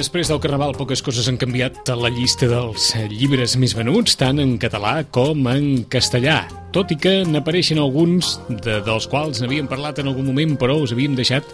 Després 0.00 0.30
del 0.30 0.38
Carnaval, 0.40 0.70
poques 0.78 1.02
coses 1.04 1.26
han 1.28 1.36
canviat 1.36 1.90
a 1.92 1.94
la 2.00 2.08
llista 2.08 2.46
dels 2.48 2.86
llibres 3.10 3.52
més 3.60 3.74
venuts, 3.76 4.14
tant 4.16 4.40
en 4.40 4.54
català 4.56 4.94
com 5.12 5.44
en 5.50 5.82
castellà. 5.92 6.38
Tot 6.72 6.94
i 6.94 6.96
que 6.96 7.12
n'apareixen 7.28 7.76
alguns, 7.82 8.30
de, 8.48 8.78
dels 8.86 9.04
quals 9.12 9.42
n'havíem 9.42 9.68
parlat 9.68 10.00
en 10.00 10.08
algun 10.08 10.30
moment, 10.30 10.54
però 10.56 10.78
us 10.80 10.94
havíem 10.96 11.18
deixat 11.18 11.52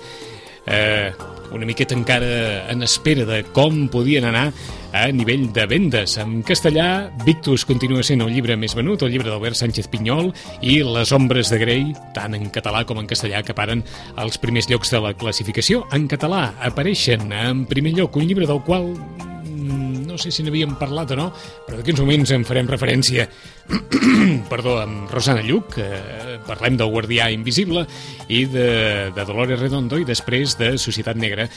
eh, 0.66 1.12
una 1.52 1.66
miqueta 1.66 1.94
encara 1.94 2.70
en 2.70 2.82
espera 2.82 3.24
de 3.24 3.42
com 3.54 3.86
podien 3.88 4.26
anar 4.28 4.50
a 4.96 5.06
nivell 5.12 5.50
de 5.52 5.66
vendes. 5.68 6.16
En 6.18 6.40
castellà, 6.46 7.10
Victus 7.24 7.66
continua 7.68 8.04
sent 8.06 8.22
el 8.24 8.32
llibre 8.32 8.56
més 8.56 8.74
venut, 8.76 9.02
el 9.04 9.12
llibre 9.12 9.28
d'Albert 9.30 9.58
Sánchez 9.58 9.90
Pinyol, 9.92 10.32
i 10.64 10.80
Les 10.86 11.12
ombres 11.12 11.50
de 11.52 11.60
Grey, 11.60 11.90
tant 12.16 12.34
en 12.36 12.48
català 12.54 12.84
com 12.88 13.00
en 13.02 13.08
castellà, 13.10 13.42
acaparen 13.44 13.84
els 14.22 14.40
primers 14.42 14.70
llocs 14.70 14.92
de 14.94 15.02
la 15.04 15.12
classificació. 15.18 15.84
En 15.92 16.08
català 16.08 16.48
apareixen 16.64 17.28
en 17.32 17.66
primer 17.68 17.94
lloc 17.96 18.16
un 18.16 18.26
llibre 18.26 18.48
del 18.48 18.62
qual 18.64 18.88
mm, 18.94 20.06
no 20.08 20.16
sé 20.18 20.32
si 20.32 20.46
n'havíem 20.46 20.78
parlat 20.80 21.12
o 21.12 21.20
no, 21.20 21.28
però 21.66 21.78
d'aquí 21.78 21.92
uns 21.92 22.04
moments 22.04 22.32
en 22.32 22.48
farem 22.48 22.70
referència 22.70 23.28
perdó, 24.52 24.78
amb 24.80 25.10
Rosana 25.12 25.44
Lluc, 25.44 25.76
eh, 25.82 26.35
parlem 26.46 26.78
del 26.78 26.92
Guardià 26.92 27.28
Invisible 27.34 27.86
i 28.28 28.44
de, 28.50 28.68
de 29.14 29.26
Dolores 29.28 29.60
Redondo 29.60 30.00
i 30.00 30.06
després 30.08 30.56
de 30.60 30.74
Societat 30.80 31.18
Negra 31.20 31.48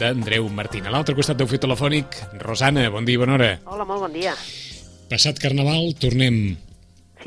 d'Andreu 0.00 0.48
Martín. 0.52 0.86
A 0.88 0.94
l'altre 0.94 1.16
costat 1.18 1.38
del 1.40 1.50
fil 1.50 1.62
telefònic, 1.62 2.16
Rosana, 2.42 2.88
bon 2.92 3.08
dia 3.08 3.18
i 3.18 3.22
bona 3.22 3.36
hora. 3.38 3.52
Hola, 3.68 3.88
molt 3.88 4.08
bon 4.08 4.16
dia. 4.16 4.34
Passat 5.08 5.40
Carnaval, 5.40 5.94
tornem 6.00 6.58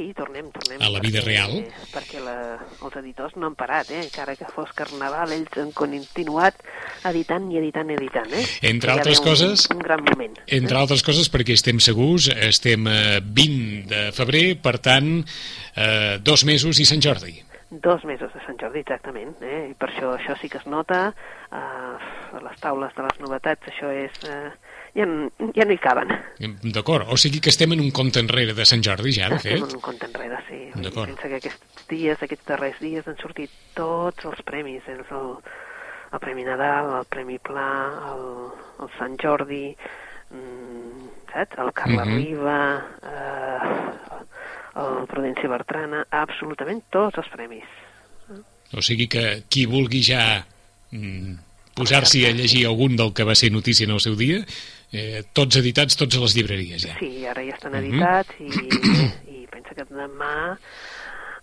Sí, 0.02 0.16
tornem, 0.18 0.48
tornem. 0.50 0.80
A 0.82 0.90
la 0.90 1.00
vida 1.04 1.20
perquè, 1.22 1.28
real? 1.28 1.52
Perquè 1.94 2.22
la, 2.26 2.34
els 2.82 2.96
editors 2.98 3.36
no 3.38 3.52
han 3.52 3.56
parat, 3.60 3.92
eh? 3.94 4.00
Encara 4.02 4.34
que 4.40 4.48
fos 4.50 4.72
Carnaval, 4.74 5.30
ells 5.36 5.60
han 5.62 5.70
continuat 5.78 6.58
editant 7.06 7.46
i 7.54 7.60
editant 7.60 7.92
i 7.94 7.98
editant, 8.00 8.34
eh? 8.34 8.42
Entre 8.72 8.90
altres 8.96 9.20
haver 9.22 9.28
coses- 9.30 9.68
Un, 9.70 9.78
un 9.78 9.84
gran 9.86 10.02
moment. 10.08 10.40
Entre 10.48 10.80
altres 10.80 11.04
coses 11.06 11.30
perquè 11.30 11.54
estem 11.54 11.78
segurs, 11.84 12.32
estem 12.34 12.90
a 12.90 13.20
20 13.22 13.86
de 13.92 14.02
febrer, 14.18 14.58
per 14.64 14.80
tant, 14.82 15.12
eh, 15.76 16.18
dos 16.26 16.46
mesos 16.50 16.82
i 16.82 16.90
Sant 16.90 17.04
Jordi. 17.06 17.36
Dos 17.70 18.02
mesos 18.04 18.34
de 18.34 18.42
Sant 18.48 18.58
Jordi, 18.58 18.82
exactament. 18.82 19.38
Eh? 19.46 19.68
I 19.70 19.78
per 19.78 19.92
això 19.94 20.16
això 20.18 20.34
sí 20.42 20.50
que 20.50 20.58
es 20.58 20.66
nota. 20.66 21.12
Uh, 21.52 21.96
a 22.40 22.42
les 22.42 22.60
taules 22.60 22.98
de 22.98 23.06
les 23.06 23.22
novetats, 23.22 23.70
això 23.70 23.94
és... 23.94 24.18
Uh, 24.26 24.50
ja, 24.96 25.06
ja 25.56 25.66
no 25.66 25.74
hi 25.74 25.78
caben. 25.82 26.12
D'acord, 26.74 27.08
o 27.12 27.18
sigui 27.18 27.40
que 27.40 27.50
estem 27.54 27.72
en 27.74 27.82
un 27.84 27.92
compte 27.92 28.20
enrere 28.20 28.54
de 28.58 28.66
Sant 28.66 28.84
Jordi 28.84 29.14
ja, 29.16 29.30
de 29.30 29.36
Estem 29.40 29.58
fet. 29.60 29.70
en 29.70 29.76
un 29.78 29.82
compte 29.82 30.06
enrere, 30.10 30.38
sí. 30.50 30.62
D'acord. 30.76 31.10
Pensa 31.14 31.30
que 31.30 31.40
aquests 31.42 31.88
dies, 31.90 32.22
aquests 32.24 32.46
darrers 32.48 32.80
dies, 32.80 33.08
han 33.08 33.18
sortit 33.22 33.52
tots 33.76 34.26
els 34.26 34.42
premis. 34.48 34.84
El, 34.88 35.04
el, 35.12 35.32
el 36.14 36.20
Premi 36.20 36.44
Nadal, 36.48 36.94
el 37.00 37.06
Premi 37.12 37.38
Pla, 37.40 37.68
el, 38.14 38.26
el 38.84 38.90
Sant 38.98 39.18
Jordi, 39.22 39.76
mm, 40.32 41.08
saps? 41.34 41.58
El 41.60 41.72
Carla 41.74 42.06
Mhm. 42.06 42.18
Riba, 42.18 42.58
eh, 43.04 44.28
el 44.82 45.06
Prudència 45.12 45.50
Bertrana, 45.52 46.06
absolutament 46.10 46.84
tots 46.90 47.18
els 47.20 47.28
premis. 47.34 47.64
O 48.74 48.80
sigui 48.82 49.08
que 49.12 49.44
qui 49.52 49.66
vulgui 49.68 50.00
ja 50.02 50.46
mm, 50.92 51.34
posar-s'hi 51.76 52.26
a 52.26 52.32
llegir 52.32 52.66
algun 52.68 52.96
del 52.96 53.14
que 53.14 53.24
va 53.24 53.36
ser 53.36 53.52
notícia 53.52 53.86
en 53.86 53.92
el 53.92 54.00
seu 54.04 54.16
dia, 54.16 54.44
eh, 54.92 55.24
tots 55.34 55.56
editats, 55.58 55.96
tots 55.96 56.18
a 56.18 56.20
les 56.20 56.36
llibreries 56.36 56.82
ja. 56.88 56.96
Sí, 57.00 57.26
ara 57.26 57.44
ja 57.44 57.56
estan 57.56 57.74
Mhm. 57.74 57.84
editats 57.84 58.30
i, 58.40 59.42
i 59.42 59.48
pensa 59.52 59.76
que 59.76 59.86
demà 59.86 60.58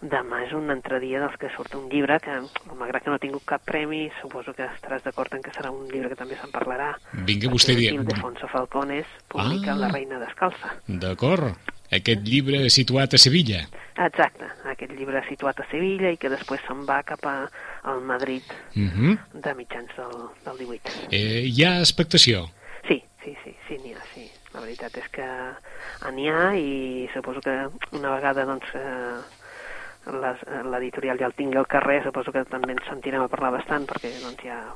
demà 0.00 0.44
és 0.46 0.52
un 0.54 0.70
altre 0.70 1.00
dia 1.02 1.18
dels 1.18 1.34
que 1.40 1.48
surt 1.56 1.74
un 1.74 1.88
llibre 1.90 2.20
que, 2.22 2.30
malgrat 2.78 3.02
que 3.02 3.10
no 3.10 3.16
ha 3.16 3.18
tingut 3.18 3.42
cap 3.44 3.64
premi, 3.66 4.08
suposo 4.20 4.52
que 4.54 4.62
estaràs 4.62 5.02
d'acord 5.02 5.32
en 5.34 5.42
que 5.42 5.50
serà 5.50 5.72
un 5.74 5.88
llibre 5.90 6.10
que 6.12 6.14
també 6.14 6.36
se'n 6.38 6.52
parlarà. 6.54 6.92
Vinga, 7.26 7.50
vostè 7.50 7.72
Perquè 7.74 7.80
dia. 7.80 7.94
Ildefonso 7.96 8.46
Falcones 8.46 9.06
publica 9.26 9.72
Ah. 9.72 9.76
La 9.76 9.88
reina 9.88 10.20
descalça. 10.20 10.76
D'acord. 10.86 11.56
Aquest 11.90 12.20
llibre 12.26 12.68
situat 12.70 13.14
a 13.14 13.18
Sevilla. 13.18 13.62
Exacte, 13.96 14.44
aquest 14.70 14.92
llibre 14.92 15.22
situat 15.28 15.58
a 15.60 15.66
Sevilla 15.70 16.10
i 16.12 16.16
que 16.20 16.28
després 16.28 16.60
se'n 16.66 16.84
va 16.86 17.02
cap 17.02 17.24
a, 17.26 17.48
al 17.84 18.00
Madrid 18.02 18.42
Uh 18.76 18.82
-huh. 18.92 19.18
de 19.32 19.54
mitjans 19.54 19.90
del, 19.96 20.28
del 20.44 20.58
18. 20.66 21.08
eh, 21.10 21.42
hi 21.48 21.64
ha 21.64 21.78
expectació. 21.80 22.50
Sí, 22.86 23.02
sí, 23.24 23.34
sí, 23.44 23.54
sí, 23.68 23.78
n'hi 23.82 23.92
ha, 23.94 24.02
sí. 24.14 24.30
La 24.54 24.60
veritat 24.60 24.96
és 24.96 25.08
que 25.08 25.26
n'hi 26.12 26.28
ha 26.28 26.54
i 26.56 27.08
suposo 27.12 27.40
que 27.40 27.68
una 27.92 28.10
vegada 28.14 28.44
doncs, 28.44 28.64
eh, 28.74 29.20
les- 30.06 30.64
l'editorial 30.70 31.18
ja 31.18 31.26
el 31.26 31.34
tingui 31.34 31.56
al 31.58 31.66
carrer, 31.66 32.02
suposo 32.02 32.32
que 32.32 32.44
també 32.44 32.72
ens 32.72 32.84
sentirem 32.88 33.22
a 33.22 33.28
parlar 33.28 33.50
bastant 33.52 33.86
perquè 33.86 34.10
doncs, 34.22 34.42
ja 34.42 34.74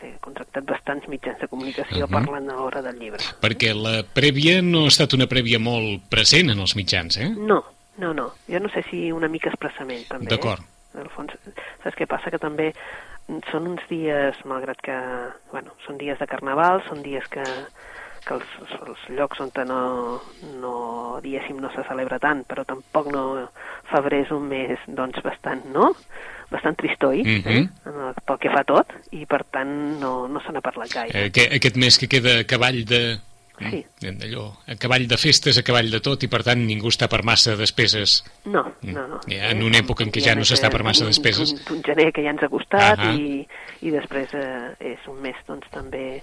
té 0.00 0.14
contractat 0.24 0.64
bastants 0.64 1.06
mitjans 1.08 1.38
de 1.40 1.48
comunicació 1.48 2.06
Mhm. 2.06 2.12
parlant 2.12 2.50
a 2.50 2.54
l'hora 2.56 2.82
del 2.82 2.98
llibre. 2.98 3.20
Perquè 3.40 3.74
la 3.74 4.02
prèvia 4.02 4.62
no 4.62 4.84
ha 4.84 4.88
estat 4.88 5.12
una 5.14 5.26
prèvia 5.26 5.58
molt 5.60 6.02
present 6.08 6.50
en 6.50 6.58
els 6.58 6.74
mitjans, 6.76 7.16
eh? 7.18 7.28
No, 7.36 7.62
no, 7.98 8.12
no. 8.14 8.32
Jo 8.48 8.60
no 8.60 8.68
sé 8.70 8.82
si 8.90 9.12
una 9.12 9.28
mica 9.28 9.50
expressament, 9.50 10.06
també. 10.08 10.26
D'acord. 10.30 10.60
Eh? 10.60 10.66
En 10.94 11.00
el 11.02 11.08
fons, 11.10 11.32
saps 11.84 11.96
què 11.96 12.06
passa? 12.06 12.30
Que 12.30 12.38
també 12.38 12.74
són 13.52 13.68
uns 13.68 13.82
dies, 13.88 14.34
malgrat 14.44 14.80
que, 14.82 14.96
bueno, 15.52 15.70
són 15.86 15.98
dies 15.98 16.18
de 16.18 16.26
carnaval, 16.26 16.82
són 16.88 17.02
dies 17.02 17.26
que, 17.30 17.44
que 18.26 18.34
els, 18.34 18.50
els 18.86 19.04
llocs 19.16 19.40
on 19.40 19.50
no, 19.66 20.20
no, 20.60 20.74
diguéssim, 21.22 21.58
no 21.60 21.70
se 21.74 21.82
celebra 21.88 22.18
tant, 22.18 22.44
però 22.48 22.64
tampoc 22.64 23.10
no... 23.12 23.48
Febrer 23.90 24.20
és 24.22 24.30
un 24.30 24.44
mes, 24.46 24.78
doncs, 24.86 25.18
bastant, 25.24 25.64
no? 25.74 25.88
Bastant 26.50 26.76
tristoi, 26.78 27.22
Mhm. 27.24 27.48
eh? 27.48 27.68
En 27.86 27.96
el- 28.08 28.14
pel 28.26 28.38
que 28.38 28.50
fa 28.50 28.62
tot, 28.64 28.92
i 29.10 29.24
per 29.26 29.42
tant 29.50 29.72
no, 30.00 30.28
no 30.28 30.40
se 30.40 30.52
n'ha 30.52 30.60
parlat 30.62 30.92
gaire. 30.92 31.26
Eh, 31.26 31.30
que, 31.32 31.48
aquest 31.56 31.76
mes 31.76 31.98
que 31.98 32.06
queda 32.08 32.40
a 32.40 32.44
cavall 32.46 32.84
de... 32.84 33.18
Sí. 33.60 33.84
Mm, 34.06 34.22
Allò, 34.24 34.44
a 34.72 34.74
cavall 34.80 35.06
de 35.06 35.18
festes, 35.20 35.58
a 35.58 35.62
cavall 35.62 35.90
de 35.92 35.98
tot, 36.00 36.22
i 36.24 36.28
per 36.32 36.40
tant 36.42 36.62
ningú 36.64 36.88
està 36.88 37.08
per 37.12 37.20
massa 37.28 37.56
despeses. 37.60 38.22
No, 38.46 38.62
no, 38.88 39.02
no. 39.06 39.18
Ja, 39.28 39.50
en 39.50 39.60
una 39.62 39.82
època 39.82 40.02
en 40.06 40.10
què 40.14 40.22
ja 40.24 40.32
no 40.34 40.46
s'està 40.48 40.70
per 40.72 40.80
massa 40.82 41.04
despeses. 41.04 41.52
Un, 41.52 41.76
un 41.76 41.82
gener 41.84 42.06
que 42.10 42.22
ja 42.24 42.30
ens 42.32 42.42
ha 42.42 42.48
costat 42.48 42.98
Ahà. 42.98 43.12
i, 43.20 43.42
i 43.82 43.90
després 43.92 44.32
eh, 44.32 44.70
és 44.94 45.04
un 45.12 45.20
mes 45.20 45.36
doncs 45.46 45.68
també 45.74 46.22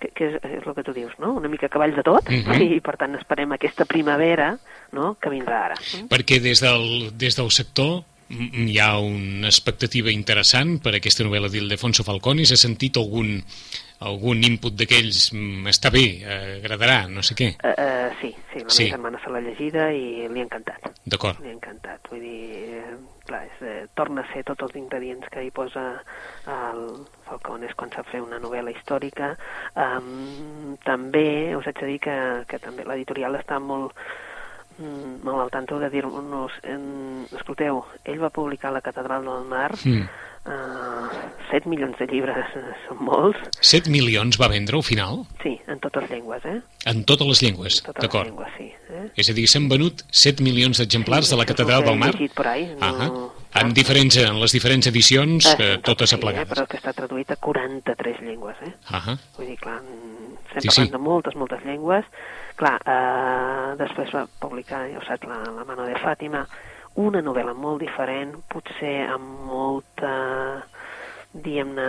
que, 0.00 0.08
que 0.14 0.26
és, 0.28 0.34
és 0.44 0.66
el 0.66 0.74
que 0.74 0.82
tu 0.84 0.92
dius, 0.92 1.14
no? 1.18 1.32
Una 1.38 1.48
mica 1.48 1.68
cavall 1.72 1.94
de 1.96 2.02
tot 2.02 2.28
Mhm. 2.30 2.60
i 2.76 2.80
per 2.80 2.96
tant 2.96 3.14
esperem 3.16 3.52
aquesta 3.52 3.84
primavera 3.84 4.58
no? 4.92 5.16
que 5.20 5.30
vindrà 5.30 5.64
ara. 5.70 5.74
Perquè 6.08 6.40
des 6.40 6.60
del, 6.60 7.10
des 7.16 7.36
del 7.36 7.50
sector 7.50 8.02
mm, 8.28 8.68
hi 8.68 8.78
ha 8.78 8.98
una 8.98 9.48
expectativa 9.48 10.10
interessant 10.10 10.78
per 10.82 10.94
aquesta 10.96 11.24
novel·la 11.24 11.48
d'Ildefonso 11.48 12.04
Falconi. 12.04 12.44
S'ha 12.46 12.56
sentit 12.56 12.96
algun, 12.96 13.42
algun 14.00 14.44
input 14.44 14.74
d'aquells 14.76 15.32
mm, 15.32 15.66
està 15.72 15.90
bé, 15.90 16.04
eh, 16.22 16.58
agradarà, 16.60 17.06
no 17.08 17.22
sé 17.22 17.34
què. 17.34 17.54
Uh, 17.64 17.72
uh, 17.72 18.14
sí, 18.20 18.34
sí, 18.52 18.60
la 18.64 18.70
Sí. 18.70 18.84
meva 18.84 18.96
germana 18.96 19.20
se 19.24 19.30
l'ha 19.30 19.40
llegida 19.40 19.90
i 19.92 20.28
li 20.28 20.40
ha 20.40 20.44
encantat. 20.44 20.90
D'acord. 21.04 21.40
Li 21.42 21.48
ha 21.48 21.56
encantat. 21.56 22.00
Vull 22.10 22.20
dir, 22.20 22.80
eh, 22.82 22.96
clar, 23.28 23.42
és, 23.46 23.62
eh, 23.62 23.86
torna 23.94 24.22
a 24.22 24.32
ser 24.32 24.44
tots 24.46 24.62
els 24.66 24.76
ingredients 24.78 25.28
que 25.32 25.42
hi 25.44 25.50
posa 25.54 25.86
el 26.46 26.82
Falcones 27.26 27.74
quan 27.74 27.90
sap 27.94 28.06
fer 28.12 28.20
una 28.22 28.38
novel·la 28.42 28.72
històrica. 28.74 29.34
Um, 29.74 30.76
també 30.84 31.56
us 31.56 31.66
haig 31.66 31.80
de 31.80 31.90
dir 31.90 31.98
que, 32.06 32.16
que 32.48 32.60
també 32.62 32.86
l'editorial 32.86 33.38
està 33.38 33.58
molt 33.58 33.96
mm, 34.78 35.24
molt 35.26 35.42
al 35.42 35.50
tanto 35.50 35.80
de 35.82 35.90
dir-nos 35.90 36.60
escolteu, 37.34 37.82
ell 38.04 38.22
va 38.22 38.30
publicar 38.30 38.72
La 38.72 38.84
Catedral 38.84 39.24
del 39.26 39.50
Mar 39.50 39.72
Mm. 39.84 40.08
Uh, 40.46 41.08
7 41.50 41.68
milions 41.70 41.96
de 41.98 42.06
llibres 42.10 42.56
eh, 42.58 42.62
són 42.88 42.98
molts 43.06 43.38
7 43.60 43.90
milions 43.92 44.38
va 44.40 44.48
vendre 44.52 44.76
al 44.76 44.82
final? 44.86 45.24
sí, 45.42 45.54
en 45.68 45.78
totes 45.80 46.08
llengües 46.10 46.44
eh? 46.46 46.60
En 46.86 47.04
totes 47.04 47.26
les 47.26 47.42
llengües, 47.42 47.82
les 47.86 47.94
d'acord. 48.02 48.26
llengües, 48.30 48.52
sí 48.58 48.70
eh? 48.90 49.08
És 49.16 49.30
a 49.30 49.34
dir, 49.36 49.46
s'han 49.50 49.68
venut 49.68 50.02
7 50.10 50.42
milions 50.42 50.78
d'exemplars 50.82 51.26
Sí, 51.28 51.34
de 51.34 51.40
la 51.40 51.46
Catedral 51.46 51.84
del 51.84 51.98
Mar? 51.98 52.12
llegit 52.14 52.34
por 52.34 52.46
ahí, 52.48 52.66
no-. 52.78 53.32
Ah. 53.56 53.62
En, 53.62 53.72
diferents, 53.72 54.16
en 54.20 54.36
les 54.40 54.52
diferents 54.52 54.86
edicions, 54.90 55.46
Eh, 55.46 55.56
eh, 55.58 55.78
totes 55.82 56.10
sí, 56.10 56.16
aplegades. 56.18 56.44
Eh, 56.44 56.52
però 56.52 56.66
que 56.68 56.76
està 56.76 56.92
traduït 56.92 57.30
a 57.32 57.36
43 57.40 58.18
llengües, 58.20 58.56
eh? 58.66 58.72
Ahà. 58.92 59.14
Vull 59.38 59.46
dir, 59.48 59.56
clar, 59.56 59.78
estem 59.80 60.60
Sí, 60.60 60.68
sí, 60.68 60.68
parlant 60.68 60.90
sí. 60.90 60.92
de 60.92 60.98
moltes, 60.98 61.34
moltes 61.40 61.64
llengües. 61.64 62.04
Clar, 62.60 62.74
eh, 62.84 63.76
després 63.80 64.12
va 64.12 64.26
publicar, 64.42 64.82
ja 64.92 64.98
ho 65.00 65.04
saps, 65.08 65.24
la, 65.30 65.38
la 65.56 65.64
mano 65.64 65.86
de 65.88 65.96
Fàtima, 66.02 66.44
una 66.96 67.22
novel·la 67.22 67.54
molt 67.54 67.82
diferent, 67.84 68.34
potser 68.48 69.06
amb 69.12 69.46
molta, 69.46 70.12
diguem-ne, 71.32 71.88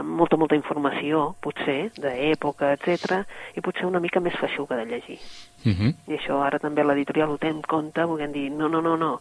amb 0.00 0.14
molta, 0.18 0.38
molta 0.40 0.56
informació, 0.56 1.24
potser, 1.42 1.90
d'època, 1.98 2.72
etc 2.76 3.22
i 3.56 3.64
potser 3.64 3.88
una 3.88 4.00
mica 4.00 4.22
més 4.24 4.38
feixuga 4.40 4.78
de 4.78 4.86
llegir. 4.86 5.18
Uh 5.64 5.72
-huh. 5.72 5.94
I 6.08 6.16
això 6.16 6.40
ara 6.42 6.58
també 6.58 6.84
l'editorial 6.84 7.30
ho 7.30 7.38
té 7.38 7.48
en 7.48 7.62
compte, 7.62 8.04
volent 8.04 8.32
dir, 8.32 8.50
no, 8.50 8.68
no, 8.68 8.80
no, 8.80 8.96
no, 8.96 9.20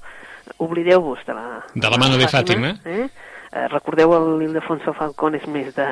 oblideu-vos 0.57 1.19
de 1.25 1.33
la... 1.33 1.63
De 1.73 1.89
la 1.89 1.97
mano 1.97 2.17
de 2.17 2.27
Fàtima. 2.27 2.79
Eh? 2.85 3.09
Eh, 3.51 3.67
recordeu 3.67 4.13
el 4.15 4.41
Ildefonso 4.43 4.93
Falcón 4.93 5.35
és 5.35 5.45
més 5.47 5.75
de, 5.75 5.87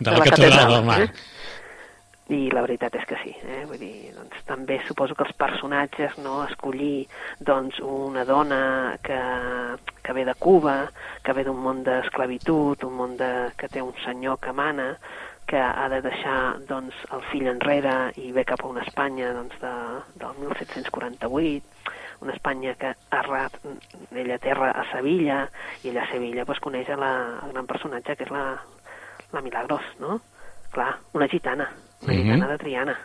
de, 0.00 0.10
la, 0.10 0.24
catedral 0.24 0.72
del 0.72 0.84
mar. 0.84 1.02
Eh? 1.02 1.10
I 2.30 2.44
la 2.54 2.62
veritat 2.62 2.94
és 2.94 3.06
que 3.10 3.16
sí, 3.24 3.32
eh? 3.42 3.64
Vull 3.66 3.80
dir, 3.80 4.12
doncs, 4.14 4.36
també 4.46 4.76
suposo 4.86 5.16
que 5.18 5.24
els 5.26 5.34
personatges, 5.34 6.14
no?, 6.22 6.44
escollir 6.46 7.08
doncs, 7.42 7.80
una 7.82 8.22
dona 8.28 8.60
que, 9.02 9.18
que 10.04 10.14
ve 10.14 10.22
de 10.28 10.36
Cuba, 10.38 10.76
que 11.26 11.34
ve 11.34 11.42
d'un 11.48 11.58
món 11.58 11.82
d'esclavitud, 11.82 12.86
un 12.86 12.94
món 13.00 13.18
de, 13.18 13.32
que 13.58 13.66
té 13.66 13.82
un 13.82 13.96
senyor 14.04 14.38
que 14.38 14.54
mana, 14.54 14.92
que 15.50 15.58
ha 15.58 15.88
de 15.90 15.98
deixar 16.06 16.38
doncs, 16.70 16.94
el 17.10 17.26
fill 17.32 17.50
enrere 17.50 17.96
i 18.22 18.30
ve 18.30 18.46
cap 18.46 18.62
a 18.62 18.70
una 18.70 18.86
Espanya 18.86 19.34
doncs, 19.34 19.58
de, 19.58 19.74
del 20.22 20.40
1748, 20.46 21.92
una 22.22 22.38
Espanya 22.38 22.78
que 22.78 22.94
ha 22.94 23.20
errat, 23.24 23.58
ella 24.14 24.38
terra 24.38 24.70
a 24.70 24.86
Sevilla, 24.94 25.42
i 25.82 25.90
ella 25.90 26.06
a 26.06 26.10
Sevilla 26.14 26.46
doncs, 26.46 26.62
coneix 26.62 26.94
la, 26.94 27.12
el 27.42 27.58
gran 27.58 27.66
personatge 27.66 28.14
que 28.14 28.30
és 28.30 28.34
la, 28.38 28.48
la 29.34 29.42
Milagros, 29.42 29.96
no? 29.98 30.20
Clar, 30.70 30.92
una 31.18 31.26
gitana, 31.26 31.66
una 32.02 32.12
Mhm. 32.14 32.22
gitana 32.22 32.48
de 32.48 32.58
Triana. 32.58 32.98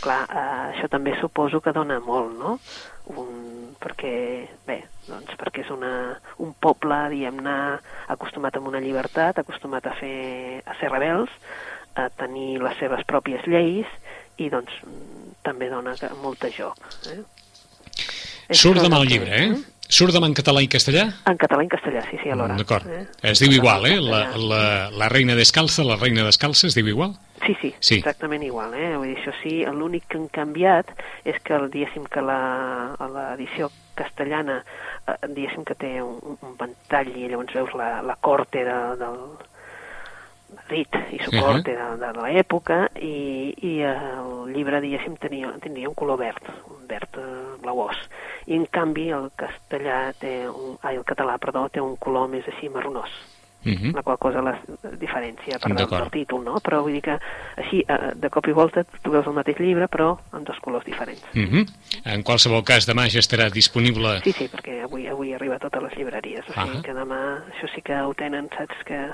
Clar, 0.00 0.26
eh, 0.30 0.76
això 0.78 0.88
també 0.88 1.18
suposo 1.20 1.60
que 1.60 1.72
dona 1.72 2.00
molt, 2.00 2.36
no? 2.38 2.58
Un, 3.06 3.74
perquè, 3.80 4.48
bé, 4.66 4.84
doncs 5.08 5.34
perquè 5.38 5.62
és 5.64 5.70
una, 5.70 6.18
un 6.38 6.52
poble, 6.54 7.08
diguem-ne, 7.10 7.78
acostumat 8.08 8.56
a 8.56 8.60
una 8.60 8.80
llibertat, 8.80 9.38
acostumat 9.38 9.86
a, 9.86 9.94
fer, 9.98 10.62
a 10.66 10.74
ser 10.78 10.90
rebels, 10.90 11.30
a 11.94 12.08
tenir 12.10 12.60
les 12.62 12.78
seves 12.78 13.04
pròpies 13.06 13.46
lleis, 13.46 13.86
i 14.38 14.48
doncs 14.48 14.72
mm, 14.82 15.42
també 15.42 15.68
dona 15.68 15.94
que- 15.98 16.10
molt 16.22 16.40
de 16.42 16.50
joc. 16.50 16.76
Eh? 17.10 17.22
Surt 18.54 18.80
demà 18.82 19.00
el 19.02 19.08
llibre, 19.08 19.36
eh? 19.44 19.48
Mm? 19.50 19.64
Surt 19.92 20.14
demà 20.14 20.26
en 20.30 20.34
català 20.34 20.62
i 20.64 20.68
castellà? 20.72 21.04
En 21.28 21.36
català 21.36 21.62
i 21.62 21.66
en 21.68 21.72
castellà, 21.74 22.02
sí, 22.10 22.16
sí, 22.22 22.30
alhora. 22.32 22.54
D'acord. 22.56 22.86
Eh? 22.88 23.06
Es 23.22 23.40
diu 23.42 23.52
igual, 23.52 23.84
eh? 23.86 23.98
La, 24.00 24.22
la, 24.38 24.62
la 24.90 25.08
reina 25.12 25.34
descalça, 25.36 25.84
la 25.84 25.96
reina 26.00 26.24
descalça, 26.24 26.66
es 26.66 26.74
diu 26.74 26.88
igual? 26.88 27.12
Sí, 27.46 27.56
sí, 27.60 27.74
Sí. 27.80 27.96
exactament 27.98 28.42
igual. 28.44 28.74
Eh? 28.74 28.96
Vull 28.96 29.08
dir, 29.08 29.18
això 29.18 29.32
sí, 29.42 29.64
l'únic 29.66 30.04
que 30.08 30.18
han 30.18 30.28
canviat 30.28 30.86
és 31.24 31.40
que, 31.42 31.54
el, 31.56 31.70
diguéssim, 31.70 32.04
que 32.06 32.22
l'edició 32.22 33.70
castellana, 33.98 34.60
eh, 35.08 35.16
diguéssim 35.28 35.64
que 35.64 35.74
té 35.74 36.00
un, 36.02 36.38
un 36.40 36.56
ventall 36.56 37.10
i 37.16 37.26
llavors 37.28 37.52
veus 37.54 37.74
la, 37.74 38.00
la 38.02 38.14
corte 38.16 38.62
de, 38.64 38.76
del 39.00 39.18
Madrid 40.54 40.94
i 41.12 41.18
su 41.24 41.30
Mhm. 41.32 41.40
corte 41.42 41.74
de, 41.76 41.88
de 41.96 42.12
l'època 42.20 42.78
i, 43.00 43.54
i 43.58 43.80
el 43.82 44.52
llibre, 44.52 44.80
diguéssim, 44.80 45.16
tenia, 45.16 45.52
tindria 45.60 45.88
un 45.88 45.94
color 45.94 46.18
verd, 46.18 46.42
un 46.70 46.86
verd 46.86 47.18
eh, 47.18 47.56
blauós. 47.62 47.96
I 48.46 48.54
en 48.56 48.66
canvi 48.66 49.08
el 49.10 49.30
castellà 49.36 50.12
té 50.18 50.46
un, 50.48 50.76
ai, 50.82 50.96
el 50.96 51.04
català, 51.04 51.38
perdó, 51.38 51.68
té 51.72 51.80
un 51.80 51.96
color 51.96 52.28
més 52.28 52.46
així 52.48 52.68
marronós 52.68 53.10
Uh 53.64 53.70
-huh. 53.72 53.94
la 53.94 54.02
qual 54.02 54.18
cosa 54.18 54.42
la 54.42 54.58
diferència 54.98 55.58
per 55.60 55.74
del, 55.74 56.10
títol, 56.10 56.42
no? 56.44 56.56
Però 56.60 56.82
vull 56.82 56.92
dir 56.92 57.02
que 57.02 57.18
així, 57.56 57.84
eh, 57.86 58.12
de 58.16 58.28
cop 58.28 58.46
i 58.48 58.52
volta, 58.52 58.84
tu 59.02 59.10
veus 59.10 59.26
el 59.26 59.32
mateix 59.32 59.58
llibre, 59.60 59.86
però 59.88 60.18
amb 60.32 60.46
dos 60.46 60.58
colors 60.60 60.84
diferents. 60.84 61.22
Uh 61.34 61.42
-huh. 61.42 61.66
En 62.04 62.22
qualsevol 62.22 62.64
cas, 62.64 62.86
demà 62.88 63.08
ja 63.08 63.20
estarà 63.20 63.50
disponible... 63.50 64.20
Sí, 64.24 64.32
sí, 64.32 64.48
perquè 64.48 64.82
avui 64.84 65.06
avui 65.06 65.32
arriba 65.32 65.56
a 65.56 65.58
totes 65.58 65.82
les 65.82 65.94
llibreries, 65.96 66.44
o 66.48 66.52
sigui 66.52 66.78
Ah. 66.78 66.82
que 66.82 66.92
demà 66.94 67.38
això 67.52 67.74
sí 67.74 67.82
que 67.82 67.94
ho 67.94 68.14
tenen, 68.14 68.48
saps, 68.56 68.76
que 68.84 69.10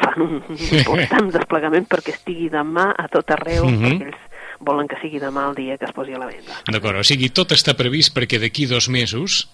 fan 0.00 0.22
un 0.22 0.42
important 0.48 1.32
desplegament 1.38 1.88
perquè 1.88 2.12
estigui 2.14 2.48
demà 2.50 2.94
a 2.96 3.08
tot 3.08 3.30
arreu, 3.30 3.64
Mhm. 3.64 3.82
perquè 3.84 4.06
ells 4.06 4.16
volen 4.60 4.86
que 4.88 4.96
sigui 5.00 5.18
demà 5.20 5.48
el 5.48 5.54
dia 5.54 5.76
que 5.78 5.84
es 5.86 5.92
posi 5.92 6.12
a 6.12 6.18
la 6.18 6.26
venda. 6.26 6.52
D'acord, 6.70 6.98
o 6.98 7.04
sigui, 7.04 7.30
tot 7.30 7.50
està 7.52 7.74
previst 7.74 8.16
perquè 8.16 8.38
d'aquí 8.38 8.66
dos 8.66 8.88
mesos, 8.88 9.48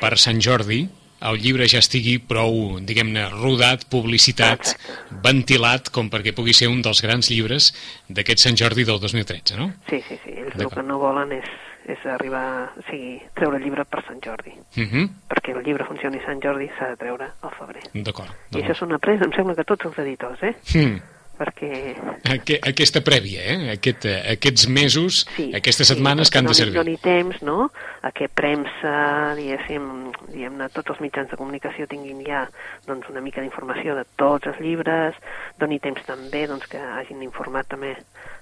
per 0.00 0.16
Sant 0.18 0.40
Jordi, 0.40 0.88
el 1.20 1.38
llibre 1.42 1.66
ja 1.70 1.80
estigui 1.82 2.18
prou, 2.22 2.78
diguem-ne, 2.84 3.26
rodat, 3.34 3.86
publicitat, 3.90 4.74
Exacte. 4.74 5.16
ventilat, 5.24 5.90
com 5.94 6.10
perquè 6.12 6.34
pugui 6.36 6.54
ser 6.54 6.70
un 6.70 6.82
dels 6.84 7.02
grans 7.02 7.30
llibres 7.32 7.72
d'aquest 8.08 8.44
Sant 8.44 8.58
Jordi 8.60 8.86
del 8.86 9.00
2013, 9.02 9.56
no? 9.58 9.72
Sí, 9.88 10.02
sí, 10.08 10.20
sí, 10.24 10.36
ells 10.36 10.54
el 10.54 10.70
que 10.70 10.86
no 10.86 11.00
volen 11.02 11.34
és, 11.38 11.50
és 11.90 12.06
arribar, 12.14 12.70
o 12.78 12.86
sigui, 12.86 13.18
treure 13.34 13.58
el 13.58 13.66
llibre 13.66 13.84
per 13.84 14.04
Sant 14.06 14.22
Jordi. 14.24 14.54
Uh 14.76 14.86
-huh. 14.86 15.08
Perquè 15.28 15.56
el 15.56 15.64
llibre 15.64 15.84
funcioni 15.84 16.20
Sant 16.24 16.40
Jordi 16.42 16.70
s'ha 16.78 16.90
de 16.90 16.96
treure 16.96 17.32
al 17.42 17.54
febrer. 17.58 17.82
D'acord. 17.94 18.30
I 18.54 18.62
això 18.62 18.74
s'ho 18.74 18.84
han 18.84 18.92
après, 18.92 19.20
em 19.20 19.32
sembla 19.32 19.54
que 19.54 19.64
tots 19.64 19.86
els 19.86 19.98
editors, 19.98 20.42
eh? 20.42 20.54
Hmm. 20.72 21.00
Perquè... 21.38 21.94
Aqu 22.34 22.56
aquesta 22.66 23.00
prèvia, 23.06 23.44
eh? 23.52 23.58
Aquest, 23.76 24.04
eh, 24.10 24.16
aquests 24.34 24.66
mesos, 24.74 25.20
Sí, 25.36 25.52
aquestes 25.54 25.86
sí, 25.86 25.94
setmanes 25.94 26.30
que 26.30 26.40
han 26.40 26.48
de 26.50 26.54
servir. 26.58 26.74
Doni 26.80 26.96
temps, 27.02 27.38
no?, 27.46 27.68
a 28.02 28.10
que 28.14 28.26
premsa, 28.28 29.34
diguéssim, 29.38 29.86
diguem-ne, 30.32 30.68
tots 30.74 30.90
els 30.94 31.00
mitjans 31.04 31.30
de 31.30 31.38
comunicació 31.38 31.86
tinguin 31.90 32.24
ja 32.26 32.44
doncs, 32.86 33.06
una 33.12 33.22
mica 33.22 33.42
d'informació 33.44 33.94
de 33.98 34.04
tots 34.18 34.50
els 34.50 34.58
llibres, 34.62 35.14
doni 35.58 35.78
temps 35.82 36.02
també 36.06 36.46
doncs, 36.50 36.66
que 36.70 36.78
hagin 36.78 37.22
informat 37.22 37.70
també 37.70 37.94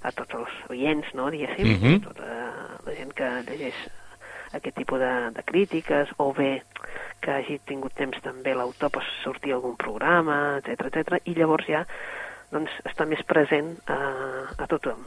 a 0.03 0.13
tots 0.17 0.41
els 0.41 0.59
oients, 0.73 1.13
no?, 1.15 1.31
diguéssim, 1.31 1.77
Mhm. 1.77 2.01
tota 2.09 2.33
la 2.87 2.95
gent 2.97 3.13
que 3.13 3.31
llegeix 3.51 3.87
aquest 4.57 4.77
tipus 4.77 5.01
de, 5.01 5.13
de 5.37 5.43
crítiques, 5.43 6.09
o 6.17 6.33
bé 6.33 6.63
que 7.21 7.31
hagi 7.33 7.59
tingut 7.67 7.93
temps 7.97 8.21
també 8.23 8.55
l'autor 8.55 8.91
per 8.95 9.03
sortir 9.25 9.53
a 9.53 9.57
algun 9.57 9.77
programa, 9.77 10.59
etc 10.61 10.87
etc 10.93 11.21
i 11.25 11.35
llavors 11.35 11.67
ja 11.67 11.83
doncs, 12.53 12.71
està 12.85 13.07
més 13.07 13.23
present 13.27 13.75
a, 13.87 13.99
a 14.59 14.67
tothom. 14.71 15.01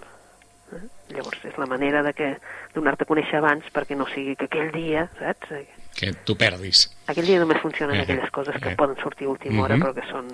Eh? 0.73 0.83
Llavors, 1.15 1.39
és 1.45 1.57
la 1.57 1.65
manera 1.65 2.03
de 2.05 2.13
que 2.13 2.37
donar-te 2.75 3.03
a 3.03 3.09
conèixer 3.09 3.39
abans 3.39 3.65
perquè 3.73 3.95
no 3.97 4.05
sigui 4.13 4.35
que 4.35 4.45
aquell 4.45 4.71
dia, 4.71 5.07
saps? 5.17 5.49
Que 5.99 6.13
tu 6.23 6.35
perdis. 6.37 6.85
Aquell 7.07 7.25
dia 7.25 7.39
només 7.41 7.61
funcionen 7.61 7.97
Eh, 7.97 8.03
aquelles 8.03 8.29
coses 8.31 8.55
que 8.61 8.69
eh. 8.73 8.75
poden 8.77 8.95
sortir 9.01 9.25
a 9.27 9.31
última 9.31 9.63
hora 9.63 9.75
Mhm. 9.75 9.81
però 9.83 9.93
que 9.95 10.05
són 10.11 10.27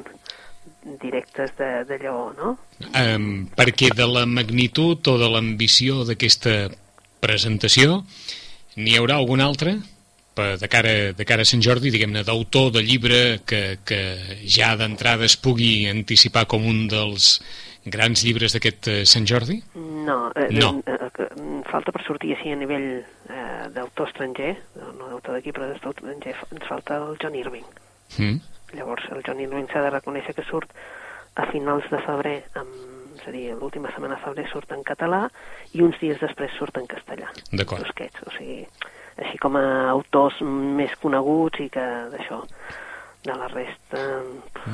directes 1.01 1.51
de- 1.57 1.85
d'allò, 1.85 2.33
no? 2.35 2.57
Um, 2.93 3.47
perquè 3.55 3.93
de 3.95 4.05
la 4.07 4.25
magnitud 4.25 5.07
o 5.07 5.17
de 5.17 5.29
l'ambició 5.29 6.03
d'aquesta 6.05 6.69
presentació 7.21 8.03
n'hi 8.75 8.97
haurà 8.97 9.15
algun 9.15 9.41
altre 9.41 9.77
per, 9.77 9.94
de, 10.35 10.67
cara, 10.67 11.13
de 11.15 11.25
cara 11.25 11.41
a 11.43 11.45
Sant 11.47 11.61
Jordi, 11.63 11.91
diguem-ne, 11.93 12.23
d'autor 12.27 12.71
de 12.75 12.81
llibre 12.83 13.39
que, 13.47 13.77
que 13.87 13.99
ja 14.47 14.73
d'entrada 14.75 15.25
es 15.25 15.37
pugui 15.39 15.85
anticipar 15.87 16.45
com 16.51 16.65
un 16.67 16.87
dels 16.91 17.39
grans 17.85 18.23
llibres 18.25 18.55
d'aquest 18.55 18.87
eh, 18.89 18.95
Sant 19.05 19.27
Jordi? 19.29 19.59
No, 19.75 20.31
eh, 20.35 20.47
No. 20.51 20.71
eh, 20.85 20.95
eh, 20.95 21.09
eh, 21.23 21.61
falta 21.69 21.91
per 21.93 22.01
sortir 22.03 22.33
així 22.35 22.51
a 22.51 22.57
nivell 22.57 22.87
eh, 23.29 23.67
d'autor 23.75 24.09
estranger, 24.09 24.55
no, 24.79 24.91
no 24.97 25.09
d'autor 25.13 25.37
d'aquí, 25.37 25.53
però 25.53 25.69
d'autor 25.69 25.93
estranger, 25.95 26.35
ens 26.51 26.67
falta 26.67 26.97
el 26.97 27.15
John 27.21 27.35
Irving. 27.37 27.65
Mm. 28.17 28.39
Llavors, 28.75 29.05
el 29.13 29.21
John 29.25 29.39
Irving 29.39 29.69
s'ha 29.71 29.85
de 29.85 29.93
reconèixer 29.93 30.33
que 30.35 30.43
surt 30.49 30.73
a 31.35 31.45
finals 31.51 31.85
de 31.91 31.99
febrer, 32.03 32.35
amb, 32.57 32.75
és 33.19 33.27
a 33.29 33.31
dir, 33.31 33.45
l'última 33.55 33.91
setmana 33.93 34.17
de 34.17 34.23
febrer 34.25 34.49
surt 34.51 34.71
en 34.75 34.81
català 34.83 35.21
i 35.73 35.81
uns 35.85 35.95
dies 36.01 36.19
després 36.19 36.51
surt 36.57 36.77
en 36.81 36.87
castellà. 36.89 37.29
D'acord. 37.53 37.85
O 37.85 38.33
sigui, 38.35 38.65
així 39.21 39.37
com 39.41 39.55
a 39.59 39.65
autors 39.93 40.41
més 40.43 40.91
coneguts 41.01 41.61
i 41.63 41.69
que 41.71 41.85
d'això, 42.11 42.41
de 43.25 43.33
la 43.33 43.47
resta... 43.49 44.01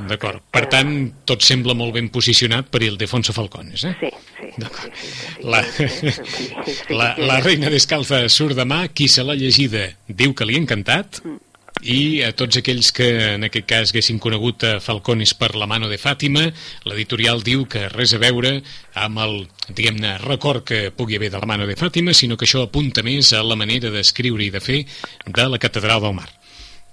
D'acord. 0.10 0.42
Per 0.52 0.66
tant, 0.72 0.92
tot 1.28 1.44
sembla 1.44 1.76
molt 1.78 1.94
ben 1.96 2.10
posicionat 2.12 2.68
per 2.72 2.82
Ildefonso 2.84 3.36
Falcones, 3.36 3.86
eh? 3.88 3.94
Sí, 4.00 4.10
sí. 4.40 4.50
sí, 4.58 4.92
sí, 5.04 5.46
La, 5.48 5.62
sí, 5.64 6.96
la, 6.96 7.14
la 7.20 7.40
reina 7.44 7.72
descalza 7.72 8.24
surt 8.32 8.58
demà, 8.60 8.86
qui 8.92 9.08
se 9.12 9.24
l'ha 9.24 9.38
llegida 9.40 9.88
diu 10.08 10.34
que 10.36 10.48
li 10.48 10.58
ha 10.58 10.64
encantat, 10.66 11.22
Mm. 11.24 11.40
I 11.82 12.22
a 12.22 12.32
tots 12.38 12.60
aquells 12.60 12.92
que 12.94 13.08
en 13.36 13.46
aquest 13.48 13.66
cas 13.70 13.92
haguessin 13.92 14.20
conegut 14.22 14.64
a 14.68 14.74
Falcones 14.84 15.34
per 15.38 15.56
la 15.58 15.68
mano 15.70 15.90
de 15.90 15.98
Fàtima, 15.98 16.44
l'editorial 16.86 17.42
diu 17.46 17.66
que 17.70 17.88
res 17.90 18.14
a 18.14 18.20
veure 18.22 18.60
amb 19.02 19.22
el, 19.24 19.36
diguem-ne, 19.70 20.18
record 20.22 20.66
que 20.68 20.82
pugui 20.94 21.18
haver 21.18 21.32
de 21.34 21.42
la 21.42 21.50
mano 21.50 21.66
de 21.68 21.78
Fàtima, 21.80 22.14
sinó 22.14 22.38
que 22.38 22.46
això 22.46 22.64
apunta 22.68 23.04
més 23.04 23.34
a 23.34 23.42
la 23.44 23.58
manera 23.58 23.90
d'escriure 23.90 24.46
i 24.46 24.52
de 24.54 24.62
fer 24.62 24.84
de 25.26 25.48
la 25.50 25.62
Catedral 25.62 26.06
del 26.06 26.16
Mar. 26.18 26.30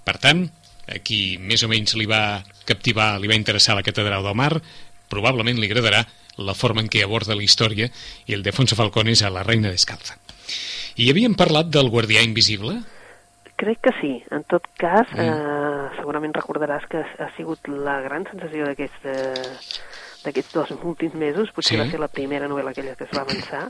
Per 0.04 0.16
tant, 0.22 0.46
a 0.88 1.00
qui 1.04 1.36
més 1.36 1.62
o 1.62 1.68
menys 1.68 1.94
li 2.00 2.08
va 2.08 2.40
captivar, 2.64 3.18
li 3.20 3.28
va 3.28 3.36
interessar 3.36 3.76
la 3.76 3.84
Catedral 3.84 4.24
del 4.24 4.38
Mar, 4.38 4.54
probablement 5.08 5.60
li 5.60 5.68
agradarà 5.68 6.04
la 6.38 6.54
forma 6.54 6.80
en 6.80 6.88
què 6.88 7.02
aborda 7.04 7.36
la 7.36 7.44
història 7.44 7.88
i 8.26 8.36
el 8.36 8.44
Defonso 8.46 8.76
Falcones 8.78 9.22
a 9.22 9.32
la 9.32 9.42
reina 9.44 9.72
descalza. 9.72 10.16
I 10.96 11.10
havíem 11.10 11.34
parlat 11.38 11.68
del 11.70 11.90
guardià 11.92 12.22
invisible? 12.24 12.80
Crec 13.58 13.80
que 13.82 13.92
sí. 14.00 14.22
En 14.30 14.44
tot 14.46 14.64
cas, 14.78 15.08
Mm. 15.12 15.20
eh, 15.20 15.90
segurament 15.98 16.34
recordaràs 16.36 16.86
que 16.88 17.02
ha 17.02 17.28
sigut 17.36 17.66
la 17.68 18.00
gran 18.04 18.24
sensació 18.30 18.66
d'aquests 18.68 19.04
eh, 19.04 19.56
d'aquests 20.24 20.52
dos 20.54 20.70
últims 20.82 21.14
mesos, 21.14 21.50
potser 21.54 21.76
Sí. 21.76 21.82
va 21.82 21.90
ser 21.90 22.00
la 22.00 22.08
primera 22.08 22.48
novel·la 22.48 22.70
aquella 22.70 22.94
que 22.96 23.04
es 23.04 23.10
va 23.16 23.22
avançar, 23.22 23.68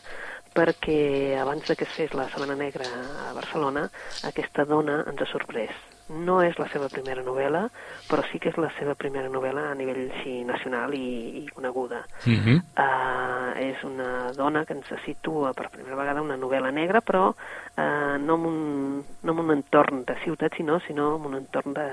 perquè 0.54 1.38
abans 1.40 1.66
de 1.68 1.76
que 1.76 1.85
es 1.85 1.90
fes 1.90 2.14
la 2.14 2.28
Setmana 2.28 2.54
Negra 2.57 2.85
a 3.28 3.33
Barcelona, 3.33 3.88
aquesta 4.25 4.64
dona 4.64 5.04
ens 5.07 5.21
ha 5.23 5.26
sorprès. 5.26 5.71
No 6.09 6.41
és 6.43 6.59
la 6.59 6.69
seva 6.73 6.88
primera 6.88 7.23
novel·la, 7.23 7.69
però 8.09 8.23
sí 8.31 8.38
que 8.38 8.49
és 8.49 8.57
la 8.57 8.71
seva 8.79 8.95
primera 8.95 9.29
novel·la 9.29 9.71
a 9.71 9.75
nivell 9.75 10.11
així, 10.11 10.45
nacional 10.45 10.95
i, 10.95 11.43
i 11.43 11.47
coneguda. 11.55 12.05
Uh 12.25 12.33
-huh. 12.33 12.57
uh, 12.79 13.59
és 13.59 13.83
una 13.85 14.33
dona 14.33 14.65
que 14.65 14.75
ens 14.75 14.87
situa 15.05 15.53
per 15.53 15.71
primera 15.71 15.97
vegada 15.97 16.23
una 16.23 16.37
novel·la 16.37 16.73
negra, 16.73 17.00
però 17.00 17.29
uh, 17.31 18.17
no, 18.19 18.35
en 18.35 18.47
un, 18.47 19.05
no 19.23 19.33
en 19.33 19.38
un 19.38 19.50
entorn 19.50 20.05
de 20.05 20.15
ciutat, 20.25 20.55
sinó, 20.57 20.81
sinó 20.81 21.17
en 21.17 21.27
un 21.27 21.35
entorn 21.35 21.75
de, 21.75 21.88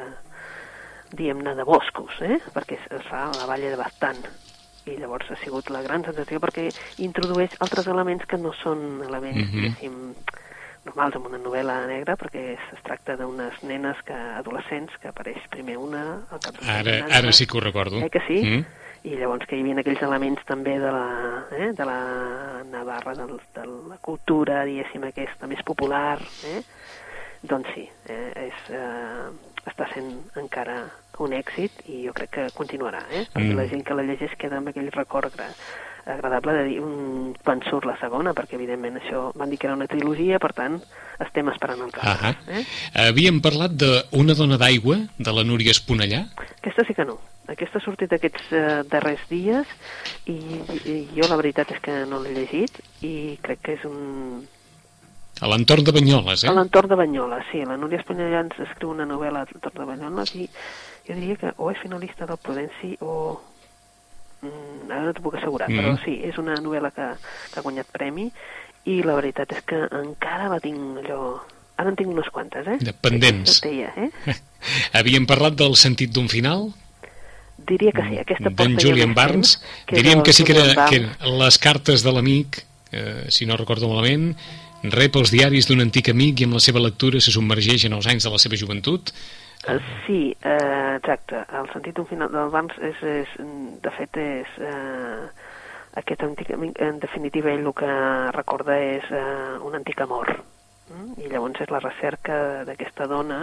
diguem-ne, 1.11 1.55
de 1.55 1.63
boscos, 1.63 2.13
eh? 2.21 2.39
perquè 2.53 2.77
es, 2.89 3.05
fa 3.09 3.29
a 3.29 3.37
la 3.37 3.45
Valle 3.45 3.69
de 3.69 3.77
Bastant 3.77 4.25
i 4.85 4.97
llavors 4.99 5.31
ha 5.31 5.37
sigut 5.41 5.69
la 5.73 5.81
gran 5.81 6.03
sensació 6.05 6.39
perquè 6.39 6.67
introdueix 6.97 7.55
altres 7.59 7.87
elements 7.87 8.25
que 8.29 8.37
no 8.37 8.53
són 8.53 9.01
elements, 9.07 9.37
Mhm. 9.37 9.45
mm 9.45 9.49
-hmm. 9.49 9.61
diguéssim, 9.61 10.15
normals 10.85 11.17
en 11.17 11.27
una 11.27 11.39
novel·la 11.41 11.79
negra, 11.89 12.15
perquè 12.19 12.45
es, 12.53 12.65
es 12.75 12.81
tracta 12.85 13.17
d'unes 13.19 13.61
nenes 13.65 13.99
que, 14.05 14.15
adolescents 14.39 14.93
que 15.01 15.09
apareix 15.11 15.45
primer 15.53 15.77
una 15.81 16.03
al 16.29 16.41
cap 16.41 16.59
de 16.59 16.71
Ara, 16.71 16.97
ara 17.19 17.33
sí 17.33 17.47
que 17.47 17.57
ho 17.57 17.63
recordo. 17.63 18.01
Eh 18.01 18.11
que 18.13 18.21
sí? 18.27 18.41
Mm. 18.43 18.65
I 19.05 19.17
llavors 19.19 19.45
que 19.45 19.57
hi 19.57 19.61
havia 19.61 19.81
aquells 19.83 20.01
elements 20.01 20.45
també 20.49 20.79
de 20.81 20.91
la, 20.93 21.09
eh, 21.53 21.71
de 21.77 21.85
la 21.85 21.99
Navarra, 22.71 23.13
de, 23.19 23.27
de 23.57 23.65
la 23.91 23.99
cultura, 24.01 24.63
diguéssim, 24.65 25.03
aquesta 25.05 25.49
més 25.49 25.61
popular, 25.65 26.17
eh? 26.49 26.61
doncs 27.45 27.69
sí, 27.75 27.85
eh, 28.09 28.31
és, 28.47 28.63
eh, 28.73 29.54
està 29.65 29.87
sent 29.93 30.11
encara 30.37 30.83
un 31.19 31.33
èxit 31.33 31.83
i 31.89 32.03
jo 32.05 32.13
crec 32.13 32.29
que 32.37 32.45
continuarà, 32.53 33.03
eh? 33.11 33.25
perquè 33.33 33.51
Mm. 33.53 33.57
la 33.57 33.67
gent 33.67 33.83
que 33.83 33.93
la 33.97 34.03
llegeix 34.03 34.35
queda 34.37 34.57
amb 34.57 34.67
aquell 34.69 34.91
record 34.91 35.33
gra 35.35 35.49
agradable 36.05 36.53
de 36.53 36.63
dir 36.69 36.79
um, 36.81 37.33
quan 37.43 37.63
surt 37.65 37.85
la 37.89 37.95
segona, 37.97 38.33
perquè 38.37 38.53
evidentment 38.59 38.99
això 38.99 39.31
van 39.33 39.49
dir 39.49 39.57
que 39.57 39.65
era 39.65 39.73
una 39.75 39.87
trilogia, 39.89 40.37
per 40.37 40.51
tant 40.53 40.75
estem 41.19 41.49
esperant 41.49 41.81
els 41.81 41.95
Ahà. 41.97 42.29
altres. 42.35 42.59
Eh? 42.59 43.07
Havíem 43.07 43.39
parlat 43.41 43.71
d'Una 43.73 44.35
dona 44.37 44.57
d'aigua, 44.61 44.99
de 45.17 45.31
la 45.33 45.43
Núria 45.43 45.71
Esponellà. 45.73 46.27
Aquesta 46.59 46.85
sí 46.85 46.93
que 46.93 47.05
no. 47.09 47.17
Aquesta 47.47 47.79
ha 47.79 47.81
sortit 47.81 48.13
aquests 48.13 48.51
eh, 48.53 48.83
darrers 48.89 49.21
dies 49.29 49.65
i, 50.29 50.37
i 50.85 50.95
jo 51.15 51.27
la 51.29 51.37
veritat 51.41 51.71
és 51.71 51.81
que 51.81 52.05
no 52.09 52.19
l'he 52.21 52.33
llegit 52.37 52.77
i 53.01 53.39
crec 53.41 53.61
que 53.65 53.73
és 53.79 53.85
un... 53.89 54.45
A 55.41 55.47
l'entorn 55.51 55.83
de 55.83 55.91
Banyoles, 55.91 56.43
eh? 56.45 56.49
A 56.49 56.53
l'entorn 56.55 56.87
de 56.89 56.95
Banyoles, 56.95 57.43
sí. 57.51 57.63
La 57.67 57.75
Núria 57.77 57.99
Espanyolà 57.99 58.39
ens 58.45 58.59
escriu 58.69 58.91
una 58.93 59.05
novel·la 59.09 59.41
a 59.43 59.47
l'entorn 59.49 59.81
de 59.81 59.85
Banyoles 59.89 60.35
i 60.35 60.45
jo 61.07 61.13
diria 61.17 61.35
que 61.41 61.51
o 61.57 61.71
és 61.71 61.81
finalista 61.81 62.25
del 62.29 62.37
Prudenci 62.37 62.95
o... 63.01 63.41
Mm, 64.45 64.91
ara 64.91 65.01
no 65.07 65.13
t'ho 65.13 65.23
puc 65.25 65.35
assegurar, 65.39 65.67
Mhm. 65.69 65.77
però 65.79 65.97
sí, 66.05 66.19
és 66.23 66.37
una 66.37 66.55
novel·la 66.55 66.91
que, 66.95 67.09
que 67.51 67.59
ha 67.59 67.63
guanyat 67.63 67.87
premi 67.91 68.29
i 68.85 69.01
la 69.03 69.15
veritat 69.15 69.51
és 69.51 69.61
que 69.65 69.83
encara 69.91 70.47
la 70.49 70.59
tinc 70.63 71.03
allò... 71.03 71.41
Ara 71.77 71.89
en 71.91 71.95
tinc 71.99 72.07
unes 72.07 72.29
quantes, 72.31 72.65
eh? 72.71 72.77
De 72.79 72.93
pendents. 72.93 73.57
Aquesta 73.59 73.67
deia, 73.67 73.91
eh? 73.97 74.35
Havíem 74.97 75.25
parlat 75.27 75.57
del 75.59 75.75
sentit 75.75 76.11
d'un 76.15 76.29
final, 76.31 76.69
Diria 77.55 77.91
que 77.95 78.03
sí, 78.03 78.17
aquesta 78.19 78.49
porta 78.51 78.63
d'en 78.67 78.73
Julian 78.79 79.13
Barnes. 79.15 79.53
és 79.87 79.95
Diríem 79.95 80.21
que 80.23 80.33
sí 80.35 80.43
que, 80.43 80.51
era, 80.53 80.85
que 80.89 80.97
eren 80.99 81.37
les 81.39 81.57
cartes 81.57 82.03
de 82.03 82.11
l'amic, 82.11 82.59
eh, 82.91 83.25
si 83.31 83.45
no 83.47 83.55
recordo 83.57 83.87
malament, 83.87 84.35
rep 84.91 85.15
els 85.15 85.31
diaris 85.33 85.67
d'un 85.69 85.81
antic 85.83 86.09
amic 86.11 86.41
i 86.41 86.47
amb 86.47 86.57
la 86.57 86.63
seva 86.63 86.83
lectura 86.83 87.21
se 87.21 87.33
submergeix 87.33 87.85
en 87.87 87.97
els 87.97 88.07
anys 88.11 88.27
de 88.27 88.33
la 88.33 88.41
seva 88.41 88.59
joventut. 88.59 89.11
Eh, 89.67 89.79
Sí, 90.05 90.35
eh, 90.41 90.95
exacte. 90.97 91.41
El 91.59 91.69
sentit 91.73 91.95
d'un 91.95 92.05
final 92.05 92.29
del 92.31 92.51
Barnes 92.53 92.77
és, 92.77 93.01
és, 93.01 93.37
de 93.81 93.93
fet, 93.97 94.17
és 94.21 94.57
eh, 94.61 95.29
aquest 96.01 96.23
antic 96.23 96.51
amic, 96.53 96.77
en 96.81 96.99
definitiva, 96.99 97.49
ell 97.49 97.65
el 97.65 97.73
que 97.73 97.93
recorda 98.35 98.77
és 98.77 99.07
eh, 99.09 99.57
un 99.65 99.79
antic 99.79 100.01
amor. 100.05 100.35
Mm? 100.85 101.15
I 101.17 101.31
llavors 101.31 101.61
és 101.63 101.71
la 101.73 101.81
recerca 101.81 102.35
d'aquesta 102.67 103.07
dona 103.09 103.39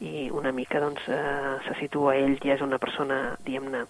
i 0.00 0.30
una 0.32 0.52
mica 0.56 0.80
doncs, 0.80 1.04
eh, 1.12 1.56
se 1.66 1.76
situa 1.80 2.16
ell 2.16 2.38
ja 2.40 2.54
és 2.56 2.64
una 2.64 2.78
persona, 2.80 3.36
diguem-ne, 3.44 3.84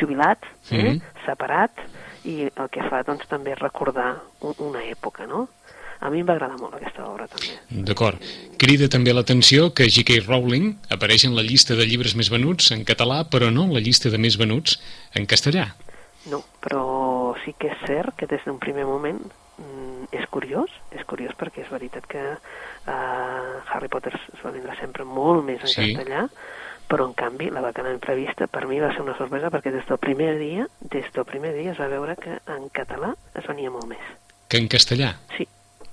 jubilat, 0.00 0.44
eh? 0.70 0.82
Mhm. 0.82 1.00
separat, 1.24 1.80
i 2.24 2.48
el 2.50 2.68
que 2.70 2.84
fa 2.90 3.02
doncs, 3.06 3.26
també 3.28 3.52
és 3.52 3.58
recordar 3.58 4.20
un, 4.40 4.54
una 4.68 4.84
època, 4.84 5.26
no? 5.26 5.48
A 6.02 6.10
mi 6.10 6.18
em 6.22 6.26
va 6.26 6.34
agradar 6.34 6.58
molt 6.58 6.74
aquesta 6.74 7.04
obra, 7.06 7.28
també. 7.30 7.52
D'acord. 7.86 8.22
Crida 8.58 8.88
també 8.90 9.12
l'atenció 9.14 9.68
que 9.70 9.86
J.K. 9.86 10.24
Rowling 10.26 10.72
apareix 10.90 11.24
en 11.28 11.36
la 11.38 11.44
llista 11.46 11.76
de 11.78 11.86
llibres 11.86 12.16
més 12.18 12.30
venuts 12.32 12.72
en 12.74 12.82
català, 12.88 13.22
però 13.30 13.52
no 13.54 13.68
en 13.68 13.74
la 13.76 13.82
llista 13.84 14.10
de 14.10 14.18
més 14.18 14.34
venuts 14.40 14.80
en 15.14 15.26
castellà. 15.30 15.68
No, 16.30 16.42
però 16.62 16.82
sí 17.44 17.54
que 17.58 17.70
és 17.70 17.86
cert 17.86 18.16
que 18.18 18.26
des 18.30 18.42
d'un 18.46 18.58
primer 18.62 18.84
moment 18.86 19.18
mm, 19.58 20.10
és 20.14 20.26
curiós, 20.30 20.70
és 20.94 21.02
curiós 21.06 21.34
perquè 21.38 21.64
és 21.64 21.70
veritat 21.70 22.06
que 22.10 22.22
uh, 22.34 23.72
Harry 23.74 23.88
Potter 23.90 24.12
es 24.14 24.42
va 24.44 24.52
vendre 24.54 24.74
sempre 24.80 25.04
molt 25.06 25.44
més 25.46 25.62
en 25.62 25.68
Sí. 25.72 25.94
castellà, 25.94 26.26
però 26.90 27.06
en 27.08 27.14
canvi 27.14 27.48
la 27.50 27.62
vacana 27.64 27.90
imprevista 27.94 28.46
per 28.46 28.66
mi 28.68 28.78
va 28.82 28.90
ser 28.92 29.02
una 29.02 29.16
sorpresa 29.16 29.50
perquè 29.50 29.72
des 29.72 29.86
del 29.88 29.98
primer 29.98 30.34
dia, 30.38 30.66
des 30.80 31.06
del 31.14 31.24
primer 31.24 31.54
dia 31.56 31.72
es 31.72 31.80
va 31.80 31.88
veure 31.88 32.16
que 32.16 32.38
en 32.46 32.68
català 32.74 33.14
es 33.34 33.46
venia 33.46 33.70
molt 33.70 33.86
més. 33.90 34.02
Que 34.48 34.58
en 34.58 34.68
castellà. 34.68 35.14
Sí, 35.38 35.46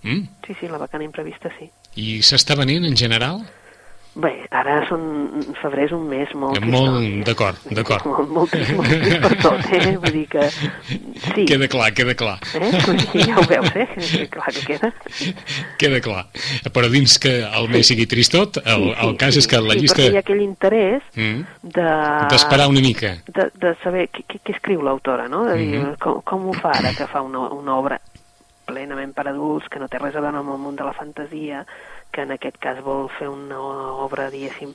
Mm? 0.04 0.28
sí, 0.48 0.54
sí, 0.60 0.68
la 0.72 0.78
vacana 0.78 1.04
imprevista 1.04 1.50
sí. 1.60 1.70
I 2.00 2.20
s'està 2.24 2.56
venent 2.56 2.86
en 2.88 2.96
general? 2.96 3.42
Bé, 4.20 4.32
ara 4.52 4.80
són... 4.90 5.04
febrer 5.62 5.84
és 5.86 5.92
un 5.96 6.08
mes 6.10 6.32
molt... 6.36 6.58
Eh, 6.58 6.66
molt- 6.66 7.22
d'acord, 7.28 7.60
d'acord. 7.78 8.04
Molt, 8.10 8.32
molt, 8.34 8.50
trist, 8.52 8.72
molt 8.76 8.90
trist 8.90 9.22
per 9.22 9.36
tot, 9.44 9.68
eh? 9.78 9.92
Vull 10.02 10.16
dir 10.16 10.24
que... 10.28 10.48
Sí. 10.50 11.46
Queda 11.48 11.68
clar, 11.72 11.92
queda 11.96 12.16
clar. 12.18 12.34
Eh? 12.58 12.72
Dir, 13.14 13.28
ja 13.30 13.38
ho 13.40 13.46
veus, 13.48 13.70
eh? 13.78 13.86
Que 14.10 14.26
clar 14.34 14.50
que 14.56 14.64
queda. 14.66 14.90
Queda 15.80 16.02
clar. 16.04 16.26
Però 16.74 16.90
dins 16.92 17.16
que 17.22 17.36
el 17.46 17.70
mes 17.72 17.88
sigui 17.94 18.08
tristot, 18.10 18.60
el, 18.66 18.90
el 18.98 19.14
cas 19.22 19.38
és 19.40 19.48
que 19.48 19.62
la 19.62 19.78
sí, 19.78 19.86
llista... 19.86 20.02
perquè 20.02 20.12
hi 20.16 20.20
ha 20.20 20.26
aquell 20.26 20.44
interès 20.48 21.06
Mm? 21.20 21.46
de... 21.78 21.88
D'esperar 22.34 22.68
una 22.74 22.82
mica. 22.84 23.14
De, 23.30 23.46
de 23.62 23.76
saber 23.86 24.08
què, 24.14 24.26
què, 24.34 24.42
escriu 24.58 24.82
l'autora, 24.86 25.30
no? 25.32 25.46
De 25.48 25.56
dir, 25.62 25.70
Mhm. 25.80 25.96
com, 26.02 26.20
com 26.26 26.50
ho 26.50 26.54
fa 26.58 26.74
ara 26.82 26.92
que 26.98 27.08
fa 27.08 27.22
una, 27.26 27.46
una 27.54 27.78
obra 27.78 28.02
plenament 28.70 29.16
per 29.18 29.28
adults, 29.32 29.70
que 29.72 29.82
no 29.82 29.90
té 29.92 30.02
res 30.02 30.16
a 30.16 30.24
veure 30.24 30.42
amb 30.42 30.54
el 30.54 30.62
món 30.62 30.78
de 30.80 30.88
la 30.88 30.96
fantasia, 30.98 31.66
que 32.12 32.26
en 32.26 32.34
aquest 32.36 32.58
cas 32.62 32.80
vol 32.86 33.10
fer 33.18 33.30
una 33.30 33.60
obra, 34.06 34.30
diguéssim, 34.34 34.74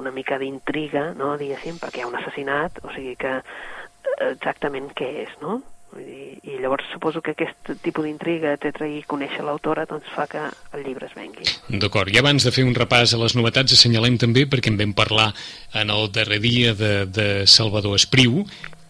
una 0.00 0.12
mica 0.12 0.38
d'intriga, 0.40 1.12
no?, 1.18 1.34
diguéssim, 1.40 1.78
perquè 1.82 2.02
hi 2.02 2.06
ha 2.06 2.10
un 2.10 2.18
assassinat, 2.20 2.82
o 2.84 2.92
sigui 2.94 3.14
que 3.20 3.38
eh, 3.38 4.32
exactament 4.32 4.90
què 4.96 5.12
és, 5.24 5.38
no? 5.44 5.60
Dir, 5.94 6.40
I 6.42 6.56
llavors 6.58 6.88
suposo 6.90 7.20
que 7.22 7.34
aquest 7.36 7.70
tipus 7.84 8.06
d'intriga, 8.06 8.54
etc., 8.56 8.88
i 8.90 9.04
conèixer 9.06 9.44
l'autora, 9.46 9.84
doncs 9.86 10.08
fa 10.10 10.26
que 10.30 10.42
el 10.74 10.82
llibre 10.82 11.06
es 11.06 11.14
vengui. 11.14 11.46
D'acord, 11.80 12.10
i 12.10 12.18
abans 12.18 12.42
de 12.46 12.50
fer 12.54 12.64
un 12.66 12.74
repàs 12.74 13.14
a 13.14 13.20
les 13.20 13.36
novetats 13.38 13.76
assenyalem 13.76 14.18
també, 14.18 14.48
perquè 14.50 14.72
en 14.72 14.80
vam 14.80 14.94
parlar 14.96 15.30
en 15.78 15.94
el 15.94 16.10
darrer 16.14 16.40
dia 16.42 16.74
de, 16.74 16.94
de 17.06 17.28
Salvador 17.46 17.94
Espriu, 18.00 18.42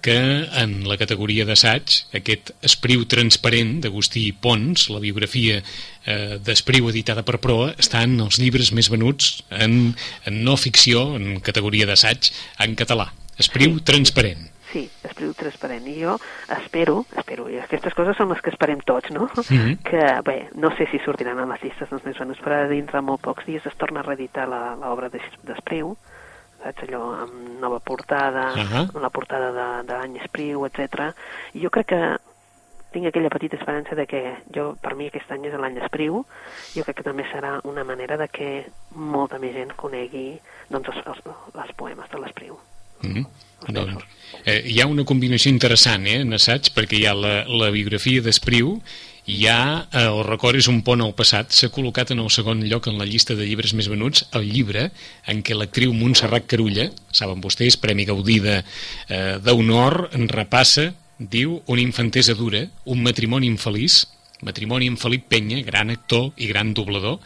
que 0.04 0.14
en 0.60 0.82
la 0.84 0.98
categoria 1.00 1.46
d'assaig, 1.48 1.94
aquest 2.20 2.50
Espriu 2.68 3.06
transparent 3.08 3.78
d'Agustí 3.80 4.26
Pons, 4.36 4.90
la 4.92 5.00
biografia 5.00 5.62
eh, 6.04 6.36
d'Espriu 6.44 6.90
editada 6.92 7.24
per 7.24 7.38
Proa, 7.40 7.70
està 7.80 8.02
en 8.04 8.18
els 8.20 8.36
llibres 8.42 8.70
més 8.76 8.90
venuts 8.92 9.38
en, 9.50 9.94
en 10.28 10.42
no 10.44 10.58
ficció, 10.60 11.14
en 11.16 11.40
categoria 11.40 11.88
d'assaig, 11.88 12.28
en 12.60 12.76
català. 12.76 13.08
Espriu 13.40 13.80
transparent. 13.80 14.50
Sí, 14.74 14.88
espriu 15.06 15.30
transparent. 15.38 15.84
I 15.86 16.00
jo 16.02 16.16
espero, 16.56 17.04
espero, 17.16 17.44
i 17.48 17.60
aquestes 17.62 17.94
coses 17.94 18.16
són 18.18 18.28
les 18.34 18.40
que 18.42 18.50
esperem 18.50 18.80
tots, 18.84 19.08
no? 19.14 19.28
Mhm. 19.48 19.76
Que, 19.86 20.02
bé, 20.26 20.36
no 20.58 20.72
sé 20.76 20.88
si 20.90 20.98
sortiran 21.04 21.38
a 21.38 21.46
les 21.46 21.62
llistes 21.62 21.88
dels 21.90 22.04
més 22.04 22.18
venuts, 22.18 22.42
però 22.42 22.64
dintre 22.68 22.98
de 22.98 23.06
molt 23.06 23.22
pocs 23.22 23.46
dies 23.46 23.64
es 23.70 23.76
torna 23.78 24.02
a 24.02 24.08
reeditar 24.08 24.48
la- 24.50 24.74
l'obra 24.76 25.08
d'Es- 25.08 25.38
d'Espriu, 25.46 25.96
saps, 26.64 26.84
allò 26.88 27.14
amb 27.24 27.58
nova 27.60 27.80
portada, 27.80 28.50
Ahà. 28.52 28.86
amb 28.88 29.00
la 29.02 29.12
portada 29.12 29.50
de, 29.54 29.66
de 29.88 29.98
l'any 29.98 30.20
Espriu, 30.24 30.64
etc. 30.66 31.10
I 31.54 31.64
jo 31.64 31.70
crec 31.70 31.92
que 31.92 32.02
tinc 32.94 33.08
aquella 33.10 33.30
petita 33.32 33.58
esperança 33.58 33.96
de 33.98 34.06
que 34.06 34.20
jo, 34.54 34.74
per 34.80 34.94
mi 34.94 35.08
aquest 35.10 35.30
any 35.34 35.48
és 35.48 35.56
l'any 35.58 35.80
Espriu, 35.82 36.22
jo 36.76 36.84
crec 36.86 37.00
que 37.00 37.06
també 37.06 37.26
serà 37.30 37.56
una 37.66 37.84
manera 37.84 38.18
de 38.20 38.28
que 38.30 38.50
molta 38.94 39.40
més 39.42 39.56
gent 39.56 39.74
conegui 39.76 40.28
doncs, 40.70 40.92
els, 40.92 41.02
els, 41.10 41.50
els 41.54 41.74
poemes 41.76 42.10
de 42.12 42.22
l'Espriu. 42.22 42.60
Mm. 43.02 43.26
Doncs, 43.74 44.04
eh, 44.44 44.60
hi 44.70 44.78
ha 44.80 44.86
una 44.86 45.06
combinació 45.08 45.50
interessant 45.52 46.06
eh, 46.06 46.20
en 46.22 46.36
assaig 46.36 46.70
perquè 46.76 47.00
hi 47.00 47.06
ha 47.08 47.14
la, 47.16 47.34
la 47.48 47.70
biografia 47.74 48.22
d'Espriu 48.24 48.76
ha 49.48 49.86
eh, 49.90 50.04
El 50.04 50.22
record 50.26 50.58
és 50.58 50.68
un 50.68 50.82
pont 50.84 51.00
al 51.00 51.14
passat. 51.16 51.52
S'ha 51.52 51.70
col·locat 51.72 52.12
en 52.12 52.20
el 52.20 52.30
segon 52.30 52.60
lloc 52.68 52.88
en 52.90 52.98
la 53.00 53.08
llista 53.08 53.34
de 53.34 53.46
llibres 53.48 53.72
més 53.74 53.88
venuts 53.88 54.26
el 54.36 54.48
llibre 54.50 54.90
en 55.26 55.42
què 55.42 55.56
l'actriu 55.56 55.94
Montserrat 55.96 56.46
Carulla 56.50 56.90
saben 57.12 57.40
vostès, 57.40 57.78
Premi 57.80 58.04
Gaudí 58.04 58.40
eh, 58.44 58.60
d'honor 59.40 60.10
repassa 60.34 60.92
diu 61.18 61.62
una 61.70 61.80
infantesa 61.80 62.34
dura 62.34 62.66
un 62.90 63.02
matrimoni 63.02 63.46
infeliç 63.46 64.02
matrimoni 64.44 64.90
amb 64.90 65.00
Felip 65.00 65.28
Penya, 65.30 65.62
gran 65.64 65.90
actor 65.90 66.32
i 66.36 66.48
gran 66.50 66.74
doblador, 66.76 67.20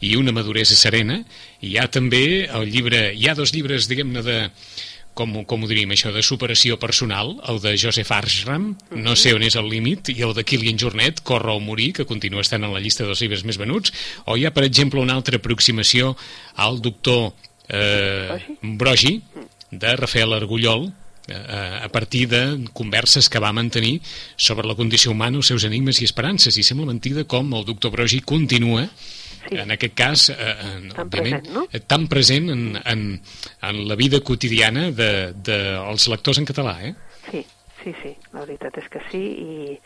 i 0.00 0.14
una 0.16 0.32
maduresa 0.32 0.76
serena, 0.78 1.18
i 1.60 1.72
hi 1.72 1.78
ha 1.80 1.88
també 1.90 2.46
el 2.46 2.70
llibre, 2.70 3.10
hi 3.16 3.28
ha 3.28 3.34
dos 3.34 3.52
llibres, 3.56 3.88
diguem-ne, 3.90 4.22
de, 4.22 4.38
com, 5.20 5.34
com 5.44 5.64
ho 5.64 5.68
diríem, 5.68 5.92
això, 5.92 6.12
de 6.14 6.22
superació 6.24 6.78
personal, 6.80 7.34
el 7.52 7.60
de 7.60 7.74
Joseph 7.80 8.10
Arshram, 8.16 8.70
No 8.96 9.16
sé 9.18 9.34
on 9.36 9.44
és 9.44 9.58
el 9.60 9.68
límit, 9.68 10.12
i 10.14 10.24
el 10.24 10.32
de 10.36 10.44
Kilian 10.48 10.80
Jornet, 10.80 11.20
Corre 11.26 11.52
o 11.52 11.60
morir, 11.60 11.92
que 11.98 12.08
continua 12.08 12.44
estant 12.44 12.64
en 12.64 12.72
la 12.72 12.80
llista 12.80 13.04
dels 13.04 13.20
llibres 13.20 13.44
més 13.44 13.60
venuts, 13.60 13.92
o 14.24 14.38
hi 14.38 14.46
ha, 14.46 14.54
per 14.56 14.64
exemple, 14.64 15.02
una 15.02 15.18
altra 15.18 15.36
aproximació 15.40 16.14
al 16.56 16.80
doctor 16.80 17.34
eh, 17.68 18.40
Brogi, 18.62 19.20
de 19.70 19.94
Rafael 19.96 20.32
Argullol, 20.34 20.88
eh, 21.28 21.78
a 21.84 21.88
partir 21.88 22.26
de 22.28 22.42
converses 22.72 23.28
que 23.28 23.38
va 23.38 23.52
mantenir 23.52 24.00
sobre 24.36 24.66
la 24.66 24.74
condició 24.74 25.12
humana, 25.12 25.38
els 25.38 25.52
seus 25.52 25.64
enigmes 25.68 26.00
i 26.00 26.08
esperances. 26.08 26.56
I 26.58 26.66
sembla 26.66 26.90
mentida 26.90 27.24
com 27.24 27.54
el 27.54 27.68
doctor 27.68 27.94
Brogi 27.94 28.20
continua 28.20 28.88
sí. 29.48 29.56
en 29.56 29.70
aquest 29.70 29.94
cas, 29.94 30.26
eh, 30.30 30.56
en, 30.66 30.88
tan 30.94 31.06
òbviament, 31.06 31.38
present, 31.40 31.54
no? 31.54 31.66
Eh, 31.72 31.80
tan 31.80 32.08
present 32.08 32.50
en, 32.50 32.66
en, 32.84 33.06
en 33.70 33.80
la 33.88 33.96
vida 33.96 34.20
quotidiana 34.20 34.90
dels 34.90 35.36
de, 35.44 35.52
de 35.52 35.60
els 35.78 36.08
lectors 36.12 36.42
en 36.42 36.48
català, 36.48 36.76
eh? 36.86 36.94
Sí, 37.30 37.44
sí, 37.82 37.94
sí, 38.02 38.14
la 38.34 38.44
veritat 38.44 38.80
és 38.82 38.90
que 38.92 39.02
sí, 39.10 39.22
i, 39.22 39.78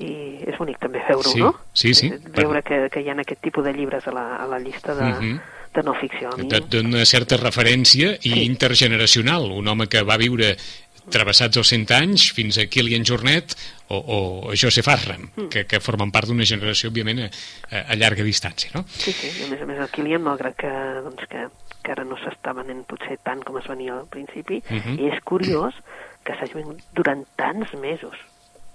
i 0.00 0.10
és 0.48 0.58
bonic 0.58 0.80
també 0.82 1.02
veure-ho, 1.06 1.32
sí, 1.32 1.40
no? 1.42 1.54
Sí, 1.72 1.94
sí. 1.94 2.12
Veure 2.36 2.62
que, 2.66 2.82
que 2.92 3.02
hi 3.04 3.10
ha 3.10 3.16
aquest 3.18 3.42
tipus 3.44 3.66
de 3.66 3.74
llibres 3.76 4.06
a 4.06 4.14
la, 4.16 4.26
a 4.40 4.46
la 4.50 4.60
llista 4.62 4.94
de, 4.94 5.02
uh 5.02 5.22
mhm. 5.22 5.32
-huh. 5.32 5.40
de 5.74 5.82
no 5.82 5.94
ficció. 5.94 6.30
D'una 6.68 7.04
certa 7.04 7.36
referència 7.36 8.16
i 8.22 8.32
sí. 8.32 8.44
intergeneracional, 8.44 9.50
un 9.50 9.68
home 9.68 9.86
que 9.86 10.02
va 10.02 10.16
viure 10.16 10.56
travessats 11.10 11.60
els 11.60 11.72
100 11.72 11.94
anys 11.96 12.26
fins 12.36 12.58
a 12.58 12.66
Kilian 12.70 13.04
Jornet 13.06 13.54
o, 13.88 13.98
o 13.98 14.18
Joseph 14.54 14.88
Arram, 14.88 15.28
mm. 15.28 15.48
que, 15.52 15.64
que 15.66 15.80
formen 15.82 16.12
part 16.14 16.30
d'una 16.30 16.46
generació, 16.48 16.90
òbviament, 16.92 17.24
a, 17.26 17.84
a 17.86 17.98
llarga 17.98 18.26
distància, 18.26 18.70
no? 18.74 18.84
Sí, 18.92 19.12
sí, 19.12 19.32
a 19.44 19.50
més 19.50 19.62
a 19.62 19.68
més 19.70 19.82
el 19.82 19.90
Kilian, 19.94 20.24
malgrat 20.26 20.58
que, 20.60 20.72
doncs, 21.06 21.26
que, 21.30 21.46
que 21.82 21.94
ara 21.96 22.06
no 22.06 22.18
s'està 22.20 22.54
venent 22.56 22.84
potser 22.90 23.18
tant 23.26 23.42
com 23.46 23.58
es 23.60 23.68
venia 23.70 23.96
al 23.98 24.08
principi, 24.12 24.62
mm 24.62 24.80
-hmm. 24.80 25.12
és 25.12 25.24
curiós 25.24 25.74
que 26.24 26.36
s'hagi 26.36 26.60
venut 26.60 26.82
durant 26.92 27.24
tants 27.36 27.72
mesos 27.80 28.16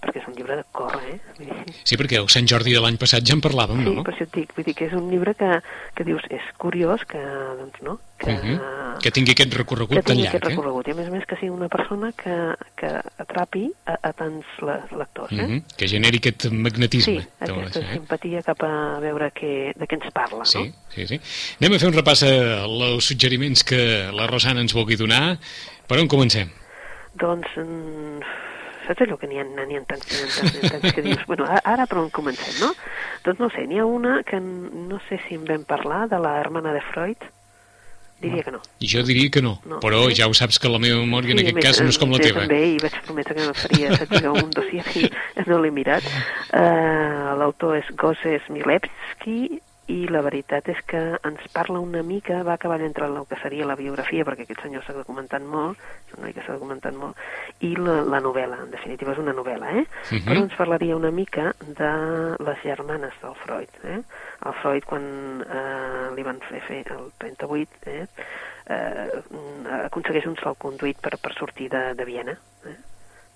perquè 0.05 0.21
és 0.21 0.27
un 0.29 0.35
llibre 0.37 0.57
de 0.59 0.65
córrer, 0.75 1.15
eh? 1.17 1.75
Sí, 1.83 1.97
perquè 1.99 2.19
el 2.21 2.29
Sant 2.31 2.47
Jordi 2.49 2.75
de 2.75 2.81
l'any 2.83 2.97
passat 3.01 3.25
ja 3.25 3.35
en 3.35 3.43
parlàvem, 3.43 3.81
sí, 3.81 3.87
no? 3.89 3.95
Sí, 3.97 4.05
per 4.05 4.13
això 4.13 4.27
et 4.27 4.33
dic, 4.37 4.53
vull 4.55 4.67
dir 4.67 4.75
que 4.77 4.87
és 4.89 4.95
un 4.97 5.07
llibre 5.11 5.33
que, 5.37 5.51
que 5.97 6.05
dius, 6.07 6.25
és 6.33 6.45
curiós 6.61 7.05
que, 7.09 7.21
doncs, 7.59 7.81
no? 7.85 7.97
Que, 8.21 8.31
uh 8.31 8.37
mhm. 8.37 8.55
-huh. 8.55 9.01
que 9.03 9.11
tingui 9.11 9.31
aquest 9.33 9.53
recorregut 9.53 10.03
tan 10.05 10.17
llarg, 10.17 10.35
aquest 10.35 10.45
recorregut, 10.45 10.87
eh? 10.87 10.89
i 10.89 10.93
a 10.93 10.95
més 10.95 11.07
a 11.07 11.11
més 11.11 11.25
que 11.25 11.35
sigui 11.35 11.49
una 11.51 11.67
persona 11.67 12.11
que, 12.15 12.35
que 12.79 12.91
atrapi 13.17 13.65
a, 13.85 13.97
a 14.01 14.13
tants 14.13 14.45
lectors, 14.61 15.31
eh? 15.31 15.35
Uh 15.35 15.47
mhm. 15.47 15.57
-huh. 15.57 15.75
Que 15.77 15.87
generi 15.87 16.17
aquest 16.17 16.49
magnetisme. 16.51 17.21
Sí, 17.21 17.27
aquesta 17.39 17.79
eh? 17.79 17.93
simpatia 17.93 18.41
cap 18.43 18.63
a 18.63 18.99
veure 18.99 19.31
que, 19.31 19.73
de 19.75 19.85
què 19.85 19.95
ens 19.99 20.13
parla, 20.13 20.45
sí, 20.45 20.57
no? 20.57 20.73
Sí, 20.95 21.07
sí, 21.07 21.19
Anem 21.59 21.75
a 21.75 21.79
fer 21.79 21.89
un 21.89 21.93
repàs 21.93 22.23
als 22.23 23.03
suggeriments 23.05 23.63
que 23.63 24.11
la 24.11 24.27
Rosana 24.27 24.61
ens 24.61 24.73
vulgui 24.73 24.95
donar. 24.95 25.37
Per 25.87 25.99
on 25.99 26.07
comencem? 26.07 26.49
Doncs... 27.15 27.47
Saps 28.85 29.05
allò 29.05 29.17
que 29.17 29.29
n'hi 29.29 29.39
ha, 29.41 29.45
n'hi 29.45 29.77
ha 29.77 29.83
tants, 29.89 30.07
n'hi 30.11 30.21
ha 30.21 30.31
tants, 30.31 30.57
ha 30.61 30.73
tants 30.75 30.95
que 30.95 31.05
dius, 31.05 31.23
bueno, 31.29 31.47
ara 31.49 31.87
per 31.89 32.01
on 32.01 32.11
comencem, 32.13 32.59
no? 32.61 32.73
Doncs 33.25 33.41
no 33.41 33.49
sé, 33.53 33.65
n'hi 33.69 33.81
ha 33.81 33.85
una 33.89 34.19
que 34.27 34.39
no 34.41 34.99
sé 35.09 35.19
si 35.27 35.39
en 35.39 35.47
vam 35.47 35.65
parlar, 35.65 36.05
de 36.11 36.19
la 36.21 36.37
hermana 36.41 36.73
de 36.75 36.83
Freud, 36.91 37.25
diria 38.21 38.43
que 38.43 38.51
no. 38.51 38.61
Jo 38.79 39.03
diria 39.03 39.29
que 39.31 39.41
no, 39.41 39.59
no 39.65 39.79
però 39.83 40.05
sí? 40.07 40.19
ja 40.21 40.29
ho 40.29 40.33
saps 40.37 40.59
que 40.61 40.71
la 40.71 40.79
meva 40.81 41.01
memòria 41.01 41.33
sí, 41.33 41.37
en 41.37 41.43
aquest 41.43 41.57
més, 41.57 41.65
cas 41.67 41.81
no 41.83 41.93
és 41.93 41.99
com 42.01 42.13
la 42.13 42.21
teva. 42.21 42.45
També, 42.45 42.61
i 42.75 42.81
vaig 42.81 42.97
prometre 43.07 43.37
que 43.37 43.47
no 43.47 43.55
faria 43.57 43.93
saps, 43.99 44.27
un 44.31 44.51
dossier 44.55 44.85
i 45.01 45.09
no 45.49 45.61
l'he 45.63 45.71
mirat. 45.75 46.07
Uh, 46.49 47.35
L'autor 47.41 47.79
és 47.81 47.89
Gozes 47.99 48.49
Milevski 48.53 49.39
i 49.91 50.07
la 50.09 50.21
veritat 50.25 50.69
és 50.73 50.79
que 50.89 50.99
ens 51.27 51.43
parla 51.53 51.79
una 51.83 52.01
mica, 52.03 52.39
va 52.43 52.55
acabar 52.57 52.79
entre 52.81 53.05
el 53.05 53.19
que 53.29 53.37
seria 53.41 53.67
la 53.69 53.77
biografia, 53.77 54.25
perquè 54.25 54.47
aquest 54.47 54.63
senyor 54.65 54.81
s'ha 54.85 54.95
documentat 54.97 55.45
molt, 55.45 55.77
és 56.07 56.15
un 56.17 56.25
noi 56.25 56.33
que 56.33 56.41
s'ha 56.45 56.55
documentat 56.57 56.97
molt, 56.97 57.19
i 57.61 57.75
la, 57.77 57.99
la 58.09 58.21
novel·la, 58.23 58.63
en 58.65 58.73
definitiva 58.73 59.13
és 59.13 59.21
una 59.21 59.35
novel·la, 59.37 59.75
eh? 59.77 59.85
Uh 59.85 59.85
mhm. 59.85 60.17
-huh. 60.17 60.25
Però 60.25 60.41
ens 60.41 60.55
parlaria 60.57 60.95
una 60.95 61.11
mica 61.11 61.53
de 61.59 61.91
les 62.39 62.59
germanes 62.63 63.13
del 63.21 63.35
Freud, 63.45 63.69
eh? 63.83 64.01
El 64.45 64.53
Freud, 64.61 64.83
quan 64.85 65.45
eh, 65.45 66.15
li 66.15 66.23
van 66.23 66.39
fer 66.49 66.61
fer 66.61 66.83
el 66.91 67.11
38, 67.17 67.69
eh? 67.85 68.07
Eh, 68.65 69.21
aconsegueix 69.85 70.25
un 70.25 70.37
salconduit 70.41 70.97
per, 70.99 71.17
per 71.21 71.33
sortir 71.37 71.69
de, 71.69 71.93
de 71.93 72.05
Viena, 72.05 72.35
eh? 72.65 72.77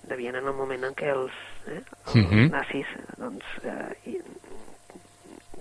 de 0.02 0.16
Viena 0.16 0.38
en 0.38 0.48
el 0.48 0.54
moment 0.54 0.84
en 0.84 0.94
què 0.94 1.12
els, 1.14 1.32
eh, 1.68 1.82
els 2.06 2.14
uh 2.14 2.18
mhm. 2.18 2.32
-huh. 2.32 2.50
nazis 2.50 2.86
doncs, 3.16 3.44
eh, 3.62 4.10
i, 4.10 4.20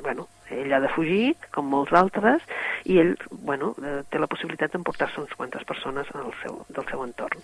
bueno, 0.02 0.28
ell 0.52 0.74
ha 0.74 0.80
de 0.84 0.92
fugir, 0.94 1.36
com 1.56 1.70
molts 1.70 1.94
altres, 1.96 2.44
i 2.86 3.00
ell, 3.02 3.16
bueno, 3.30 3.74
eh, 3.84 4.02
té 4.10 4.22
la 4.22 4.30
possibilitat 4.32 4.74
d'emportar-se 4.74 5.22
uns 5.22 5.36
quantes 5.38 5.66
persones 5.68 6.10
al 6.16 6.34
seu, 6.44 6.64
del 6.70 6.88
seu 6.90 7.04
entorn. 7.06 7.44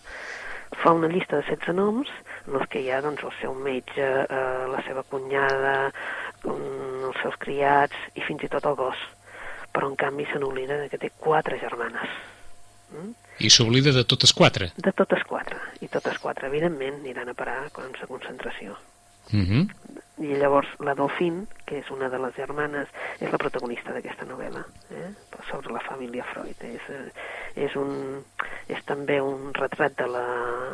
Fa 0.81 0.91
una 0.97 1.07
llista 1.07 1.37
de 1.37 1.45
16 1.47 1.75
noms, 1.77 2.09
en 2.47 2.57
els 2.59 2.69
que 2.71 2.81
hi 2.81 2.89
ha 2.91 3.01
doncs, 3.05 3.23
el 3.23 3.33
seu 3.39 3.53
metge, 3.55 4.05
eh, 4.05 4.63
la 4.71 4.81
seva 4.87 5.03
cunyada, 5.03 5.75
um, 6.43 7.05
els 7.09 7.21
seus 7.21 7.37
criats 7.41 7.95
i 8.15 8.23
fins 8.25 8.43
i 8.43 8.49
tot 8.51 8.65
el 8.65 8.77
gos. 8.79 9.03
Però, 9.75 9.91
en 9.91 9.95
canvi, 9.99 10.25
se 10.31 10.39
n'oblida 10.41 10.81
que 10.89 10.99
té 10.99 11.11
quatre 11.19 11.59
germanes. 11.61 12.17
Mm? 12.91 13.13
I 13.45 13.51
s'oblida 13.51 13.91
de 13.91 14.05
totes 14.07 14.33
quatre? 14.33 14.71
De 14.77 14.91
totes 14.95 15.23
quatre. 15.27 15.59
I 15.83 15.89
totes 15.91 16.19
quatre, 16.23 16.47
evidentment, 16.47 17.01
aniran 17.03 17.29
a 17.29 17.37
parar 17.37 17.61
a 17.65 17.71
camps 17.75 18.01
de 18.01 18.07
concentració. 18.07 18.77
Mm 19.31 19.45
-hmm 19.47 19.85
i 20.17 20.37
llavors 20.39 20.69
la 20.79 20.93
Dauphine, 20.95 21.43
que 21.67 21.79
és 21.81 21.89
una 21.91 22.07
de 22.09 22.19
les 22.23 22.35
germanes, 22.37 22.87
és 23.19 23.31
la 23.31 23.39
protagonista 23.41 23.91
d'aquesta 23.91 24.27
novel·la, 24.29 24.61
eh? 24.95 25.09
sobre 25.49 25.73
la 25.75 25.81
família 25.83 26.23
Freud. 26.29 26.61
És, 26.63 26.85
eh, 26.89 27.65
és, 27.65 27.75
un, 27.75 28.21
és 28.71 28.79
també 28.87 29.17
un 29.21 29.51
retrat 29.57 29.97
de 29.99 30.07
la, 30.07 30.23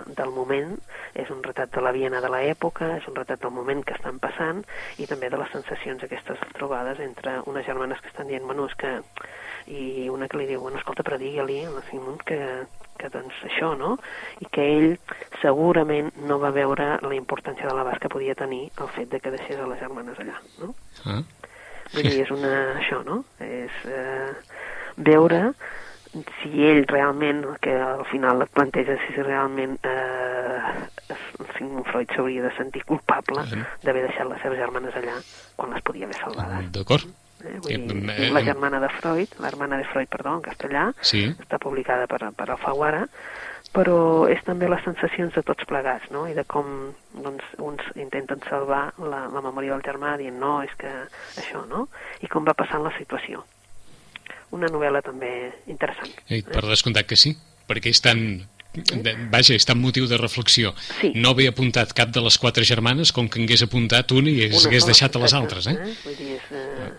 del 0.06 0.34
moment, 0.36 0.76
és 1.18 1.32
un 1.34 1.42
retrat 1.44 1.74
de 1.74 1.82
la 1.82 1.94
Viena 1.96 2.22
de 2.22 2.30
l'època, 2.30 2.92
és 3.00 3.08
un 3.10 3.18
retrat 3.18 3.42
del 3.42 3.56
moment 3.56 3.82
que 3.84 3.98
estan 3.98 4.22
passant 4.22 4.62
i 5.02 5.10
també 5.10 5.32
de 5.34 5.42
les 5.42 5.50
sensacions 5.56 6.06
aquestes 6.06 6.46
trobades 6.54 7.02
entre 7.02 7.40
unes 7.50 7.66
germanes 7.66 8.02
que 8.02 8.14
estan 8.14 8.30
dient, 8.30 8.46
bueno, 8.46 8.70
és 8.70 8.78
que 8.78 9.00
i 9.72 10.10
una 10.10 10.28
que 10.28 10.38
li 10.38 10.48
diu, 10.50 10.62
bueno, 10.62 10.78
escolta, 10.78 11.04
però 11.06 11.18
digue-li 11.22 11.64
la 11.66 11.82
Simon 11.90 12.22
que, 12.26 12.40
que 13.02 13.12
doncs 13.14 13.42
això, 13.50 13.74
no? 13.78 13.96
I 14.40 14.48
que 14.54 14.66
ell 14.78 14.90
segurament 15.42 16.12
no 16.30 16.40
va 16.42 16.54
veure 16.56 16.94
la 17.02 17.18
importància 17.18 17.68
de 17.68 17.76
l'abast 17.76 18.04
que 18.04 18.14
podia 18.14 18.38
tenir 18.38 18.68
el 18.78 18.92
fet 18.96 19.12
de 19.12 19.20
que 19.20 19.34
deixés 19.34 19.60
a 19.60 19.70
les 19.70 19.82
germanes 19.82 20.20
allà, 20.22 20.38
no? 20.62 20.74
Ah. 21.06 21.22
Vull 21.92 22.08
dir, 22.08 22.22
és 22.24 22.32
una... 22.32 22.52
això, 22.80 23.02
no? 23.08 23.24
És 23.44 23.82
eh, 23.90 24.30
veure 24.98 25.48
si 26.12 26.66
ell 26.68 26.84
realment, 26.90 27.46
que 27.64 27.74
al 27.80 28.04
final 28.10 28.44
et 28.44 28.52
planteja 28.52 28.98
si 29.06 29.16
realment 29.24 29.78
eh, 29.88 31.16
Sigmund 31.56 31.88
Freud 31.88 32.12
s'hauria 32.16 32.44
de 32.44 32.52
sentir 32.58 32.84
culpable 32.90 33.46
d'haver 33.84 34.04
deixat 34.08 34.28
les 34.28 34.44
seves 34.44 34.60
germanes 34.60 34.98
allà 35.00 35.16
quan 35.56 35.72
les 35.72 35.84
podia 35.88 36.10
haver 36.10 36.20
salvades. 36.20 36.72
D'acord. 36.76 37.08
Eh? 37.45 37.60
Vull 37.63 37.88
dir, 37.88 38.10
eh, 38.15 38.32
la 38.34 38.43
germana 38.45 38.82
de 38.84 38.89
Freud, 38.97 39.38
l'hermana 39.43 39.80
de 39.82 39.88
Freud, 39.91 40.10
perdó, 40.12 40.36
en 40.38 40.43
castellà, 40.45 40.89
sí. 41.01 41.27
està 41.41 41.60
publicada 41.62 42.08
per, 42.12 42.23
per 42.38 42.49
Alfaguara, 42.49 43.06
però 43.75 44.27
és 44.32 44.41
també 44.43 44.67
les 44.67 44.84
sensacions 44.84 45.34
de 45.36 45.43
tots 45.47 45.67
plegats, 45.69 46.10
no? 46.12 46.25
I 46.27 46.36
de 46.36 46.43
com 46.43 46.91
doncs, 47.15 47.45
uns 47.63 47.86
intenten 47.95 48.43
salvar 48.49 48.84
la, 48.99 49.25
la 49.32 49.43
memòria 49.43 49.77
del 49.77 49.86
germà 49.86 50.17
dient 50.19 50.39
no, 50.41 50.58
és 50.65 50.73
que 50.80 50.91
això, 51.39 51.63
no? 51.69 51.88
I 52.21 52.32
com 52.32 52.47
va 52.47 52.58
passant 52.58 52.84
la 52.84 52.91
situació. 52.97 53.45
Una 54.51 54.67
novel·la 54.67 54.99
també 55.06 55.32
interessant. 55.71 56.12
I 56.27 56.43
per 56.43 56.65
descomptat 56.67 57.08
que 57.08 57.19
sí, 57.19 57.32
perquè 57.69 57.93
és 57.95 58.04
tan 58.04 58.25
de, 58.73 59.13
vaja, 59.32 59.56
és 59.56 59.67
tan 59.67 59.80
motiu 59.80 60.08
de 60.08 60.17
reflexió. 60.19 60.73
Sí. 60.99 61.12
No 61.15 61.34
havia 61.34 61.51
apuntat 61.51 61.91
cap 61.95 62.12
de 62.15 62.23
les 62.23 62.38
quatre 62.39 62.63
germanes 62.67 63.12
com 63.15 63.27
que 63.27 63.43
hagués 63.43 63.65
apuntat 63.67 64.12
una 64.15 64.32
i 64.32 64.47
hagués 64.47 64.88
deixat 64.88 65.15
a 65.15 65.23
les 65.23 65.36
altres, 65.36 65.67
eh? 65.67 65.75
eh? 65.75 65.95
Vull 66.06 66.15
dir, 66.19 66.30
és, 66.38 66.51
eh, 66.56 66.91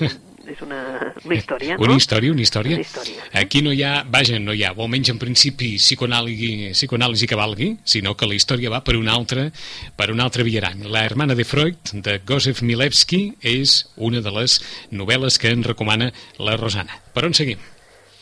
és 0.50 0.60
una, 0.64 0.78
una 1.24 1.36
història, 1.36 1.76
no? 1.76 1.84
Una 1.86 1.96
història, 1.96 2.32
una 2.32 2.44
història. 2.44 2.78
Una 2.78 2.84
història. 2.84 3.26
Aquí 3.40 3.62
no 3.64 3.72
hi 3.72 3.82
ha, 3.84 3.94
vaja, 4.10 4.38
no 4.42 4.54
hi 4.54 4.64
ha, 4.64 4.72
o 4.76 4.84
almenys 4.84 5.12
en 5.14 5.20
principi, 5.22 5.74
psicoanàlisi, 5.80 6.70
psicoanàlisi 6.76 7.28
que 7.30 7.38
valgui, 7.38 7.70
sinó 7.88 8.14
que 8.18 8.28
la 8.28 8.38
història 8.38 8.72
va 8.72 8.82
per 8.84 8.96
una 9.00 9.14
altra, 9.16 9.48
per 9.96 10.10
una 10.14 10.26
altra 10.28 10.46
viarany. 10.46 10.86
La 10.92 11.04
hermana 11.08 11.36
de 11.38 11.46
Freud, 11.48 11.94
de 12.06 12.18
Gosef 12.26 12.62
Milevski, 12.62 13.22
és 13.40 13.82
una 13.96 14.22
de 14.24 14.34
les 14.38 14.60
novel·les 14.92 15.40
que 15.40 15.54
en 15.54 15.64
recomana 15.66 16.12
la 16.38 16.58
Rosana. 16.60 17.00
Per 17.14 17.26
on 17.28 17.36
seguim? 17.36 17.73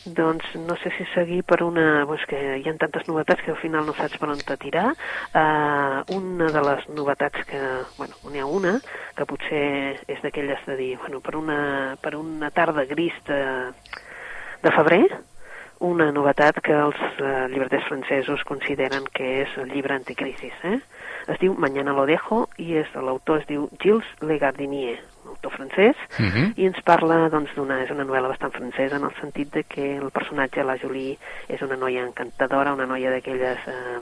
Doncs 0.05 0.43
no 0.67 0.75
sé 0.75 0.91
si 0.97 1.05
seguir 1.13 1.43
per 1.47 1.61
una... 1.63 2.03
Pues 2.05 2.25
que 2.27 2.39
hi 2.59 2.67
ha 2.67 2.73
tantes 2.75 3.05
novetats 3.07 3.43
que 3.43 3.53
al 3.53 3.59
final 3.61 3.85
no 3.87 3.93
saps 3.95 4.19
per 4.19 4.27
on 4.33 4.41
te 4.43 4.57
tirar. 4.59 4.89
Uh, 5.31 6.03
una 6.17 6.49
de 6.51 6.63
les 6.67 6.87
novetats 6.91 7.45
que... 7.47 7.61
Bueno, 7.97 8.19
n'hi 8.27 8.43
ha 8.43 8.47
una 8.47 8.73
que 9.15 9.27
potser 9.29 9.63
és 10.11 10.19
d'aquelles 10.25 10.65
de 10.67 10.75
dir... 10.75 10.91
Bueno, 10.99 11.21
per 11.23 11.37
una, 11.39 11.59
per 12.03 12.17
una 12.19 12.51
tarda 12.51 12.83
gris 12.89 13.15
de, 13.29 13.39
de 14.65 14.75
febrer, 14.75 15.05
una 15.87 16.11
novetat 16.11 16.59
que 16.63 16.75
els 16.75 16.99
uh, 17.23 17.47
llibreters 17.47 17.87
francesos 17.87 18.43
consideren 18.47 19.07
que 19.07 19.29
és 19.45 19.55
el 19.63 19.71
llibre 19.71 19.95
anticrisis. 19.95 20.59
Eh? 20.67 20.79
Es 21.27 21.39
diu 21.39 21.55
Mañana 21.55 21.93
lo 21.93 22.05
dejo 22.05 22.47
i 22.57 22.73
és 22.81 22.89
l'autor 22.95 23.41
es 23.41 23.47
diu 23.47 23.69
Gilles 23.79 24.07
Legardinier, 24.21 24.99
autor 25.27 25.51
francès, 25.51 25.95
uh 26.19 26.21
mhm. 26.21 26.29
-huh. 26.29 26.53
i 26.57 26.65
ens 26.65 26.81
parla 26.81 27.29
doncs, 27.29 27.55
d'una 27.55 27.83
és 27.83 27.91
una 27.91 28.03
novel·la 28.03 28.27
bastant 28.27 28.51
francesa 28.51 28.95
en 28.95 29.03
el 29.03 29.15
sentit 29.21 29.51
de 29.53 29.63
que 29.63 29.97
el 29.97 30.11
personatge, 30.11 30.63
la 30.63 30.77
Julie, 30.77 31.17
és 31.47 31.61
una 31.61 31.75
noia 31.75 32.03
encantadora, 32.03 32.73
una 32.73 32.85
noia 32.85 33.09
d'aquelles 33.09 33.59
eh, 33.67 33.99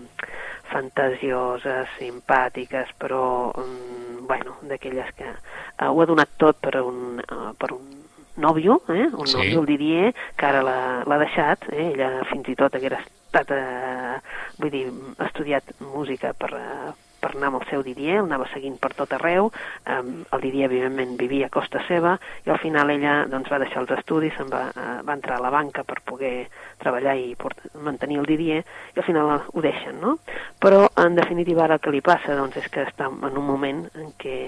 fantasioses, 0.71 1.88
simpàtiques, 1.99 2.88
però, 2.97 3.51
um, 3.57 4.27
bueno, 4.27 4.57
d'aquelles 4.62 5.13
que 5.15 5.25
eh, 5.27 5.88
ho 5.88 6.01
ha 6.01 6.05
donat 6.05 6.29
tot 6.38 6.57
per 6.60 6.81
un, 6.81 7.19
uh, 7.19 7.53
per 7.57 7.73
un 7.73 8.01
nòvio, 8.38 8.81
eh? 8.88 9.10
un 9.12 9.27
Sí. 9.27 9.38
nòvio, 9.38 9.60
el 9.60 9.65
Didier, 9.65 10.13
que 10.36 10.45
ara 10.45 10.63
l'ha 10.63 11.03
l'ha 11.05 11.17
deixat, 11.17 11.67
eh? 11.71 11.91
ella 11.93 12.23
fins 12.29 12.47
i 12.47 12.55
tot 12.55 12.75
haguera 12.75 12.99
estat, 13.03 13.51
eh, 13.51 14.19
vull 14.57 14.71
dir, 14.71 14.88
estudiat 15.19 15.63
música 15.79 16.34
per, 16.34 16.53
eh, 16.53 17.11
per 17.21 17.34
anar 17.36 17.51
amb 17.51 17.62
el 17.62 17.67
seu 17.69 17.84
Didier, 17.86 18.17
el 18.19 18.27
anava 18.27 18.47
seguint 18.51 18.77
per 18.81 18.91
tot 18.97 19.13
arreu, 19.17 19.51
eh, 19.86 19.99
el 20.01 20.43
Didier 20.43 20.67
evidentment 20.69 21.15
vivia 21.19 21.47
a 21.47 21.53
costa 21.53 21.84
seva 21.88 22.17
i 22.45 22.51
al 22.51 22.60
final 22.63 22.91
ella 22.93 23.21
doncs, 23.31 23.51
va 23.51 23.62
deixar 23.62 23.84
els 23.86 23.95
estudis, 23.97 24.36
se'n 24.38 24.51
va, 24.51 24.63
eh, 24.73 24.99
va 25.07 25.17
entrar 25.17 25.38
a 25.38 25.45
la 25.45 25.53
banca 25.53 25.86
per 25.88 26.01
poder 26.05 26.47
treballar 26.81 27.15
i 27.19 27.36
port 27.39 27.67
mantenir 27.88 28.21
el 28.21 28.29
Didier 28.29 28.62
i 28.62 28.99
al 28.99 29.07
final 29.07 29.34
ho 29.47 29.63
deixen, 29.63 29.99
no? 30.01 30.17
Però 30.60 30.88
en 31.05 31.15
definitiva 31.15 31.65
ara 31.65 31.77
el 31.77 31.84
que 31.84 31.93
li 31.93 32.01
passa 32.05 32.38
doncs, 32.38 32.57
és 32.57 32.71
que 32.73 32.88
està 32.88 33.10
en 33.12 33.38
un 33.38 33.45
moment 33.45 33.86
en 33.95 34.13
què 34.19 34.39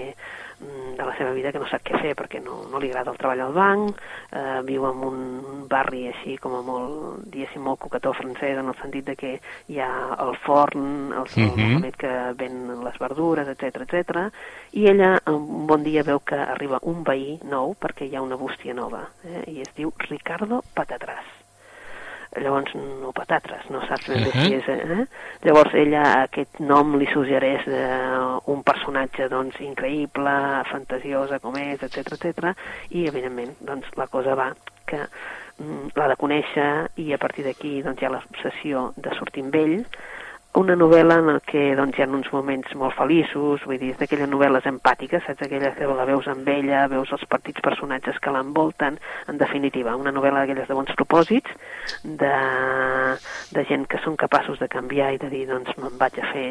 de 0.96 1.04
la 1.04 1.14
seva 1.18 1.32
vida 1.34 1.52
que 1.52 1.58
no 1.58 1.66
sap 1.70 1.82
què 1.86 1.98
fer 2.00 2.14
perquè 2.18 2.40
no, 2.42 2.62
no 2.70 2.78
li 2.78 2.90
agrada 2.90 3.12
el 3.12 3.18
treball 3.18 3.40
al 3.46 3.54
banc, 3.56 4.00
eh, 4.30 4.60
viu 4.66 4.86
en 4.88 5.02
un 5.08 5.18
barri 5.70 6.06
així 6.08 6.36
com 6.42 6.54
a 6.58 6.62
molt, 6.62 7.24
diguéssim, 7.26 7.62
molt 7.62 7.80
coquetó 7.82 8.12
francès 8.14 8.58
en 8.60 8.70
el 8.70 8.78
sentit 8.80 9.06
de 9.10 9.16
que 9.18 9.32
hi 9.68 9.80
ha 9.82 9.90
el 10.24 10.34
forn, 10.46 11.12
el, 11.12 11.26
el 11.36 11.50
Mhm. 11.54 11.70
Mohamed 11.74 11.94
que 11.98 12.12
ven 12.38 12.84
les 12.84 12.98
verdures, 12.98 13.48
etc 13.48 13.82
etc. 13.84 14.28
i 14.72 14.88
ella 14.88 15.18
un 15.26 15.66
bon 15.66 15.82
dia 15.82 16.02
veu 16.02 16.20
que 16.20 16.36
arriba 16.36 16.78
un 16.82 17.04
veí 17.04 17.38
nou 17.44 17.74
perquè 17.74 18.08
hi 18.08 18.16
ha 18.16 18.22
una 18.22 18.36
bústia 18.36 18.74
nova 18.74 19.08
eh, 19.24 19.44
i 19.50 19.60
es 19.60 19.74
diu 19.76 19.92
Ricardo 20.08 20.62
Patatràs 20.74 21.43
llavors 22.42 22.74
no 22.76 23.12
patatres, 23.16 23.68
no 23.70 23.82
saps 23.88 24.08
ben 24.10 24.24
bé 24.24 24.32
Ahà. 24.32 24.46
si 24.46 24.58
és... 24.58 24.68
Eh? 24.68 25.06
Llavors 25.44 25.74
ella 25.78 26.02
aquest 26.24 26.60
nom 26.64 26.96
li 27.00 27.08
suggereix 27.12 27.68
eh, 27.68 28.50
un 28.54 28.62
personatge 28.66 29.28
doncs 29.32 29.60
increïble, 29.64 30.34
fantasiosa 30.70 31.40
com 31.42 31.56
és, 31.60 31.82
etc 31.82 32.16
etc. 32.18 32.52
i 32.90 33.06
evidentment 33.10 33.54
doncs 33.60 33.90
la 34.00 34.08
cosa 34.12 34.36
va 34.38 34.50
que 34.86 35.00
mm, 35.00 35.94
l'ha 35.96 36.10
de 36.12 36.18
conèixer 36.20 36.68
i 37.04 37.12
a 37.14 37.20
partir 37.20 37.46
d'aquí 37.46 37.80
doncs 37.84 38.02
hi 38.02 38.08
ha 38.08 38.12
l'obsessió 38.16 38.90
de 38.96 39.14
sortir 39.18 39.46
amb 39.46 39.62
ell 39.62 39.78
una 40.54 40.76
novel·la 40.78 41.16
en 41.18 41.40
què 41.48 41.62
doncs, 41.74 41.96
hi 41.98 42.04
ha 42.04 42.06
uns 42.06 42.28
moments 42.32 42.74
molt 42.78 42.94
feliços, 42.94 43.64
vull 43.66 43.78
dir, 43.80 43.90
és 43.94 43.98
d'aquelles 43.98 44.30
novel·les 44.30 44.66
empàtiques, 44.70 45.24
saps? 45.26 45.42
Aquelles 45.42 45.74
que 45.74 45.88
la 45.88 46.06
veus 46.06 46.28
amb 46.30 46.48
ella, 46.48 46.84
veus 46.92 47.10
els 47.16 47.24
partits 47.30 47.64
personatges 47.64 48.20
que 48.22 48.34
l'envolten, 48.34 49.00
en 49.30 49.40
definitiva, 49.40 49.96
una 49.98 50.14
novel·la 50.14 50.44
d'aquelles 50.44 50.70
de 50.70 50.76
bons 50.78 50.94
propòsits, 51.00 51.56
de, 52.04 52.36
de 53.56 53.66
gent 53.70 53.88
que 53.90 54.02
són 54.04 54.18
capaços 54.20 54.62
de 54.62 54.70
canviar 54.70 55.10
i 55.14 55.22
de 55.22 55.32
dir, 55.32 55.46
doncs 55.50 55.74
me'n 55.80 55.98
vaig 55.98 56.22
a 56.22 56.30
fer 56.30 56.46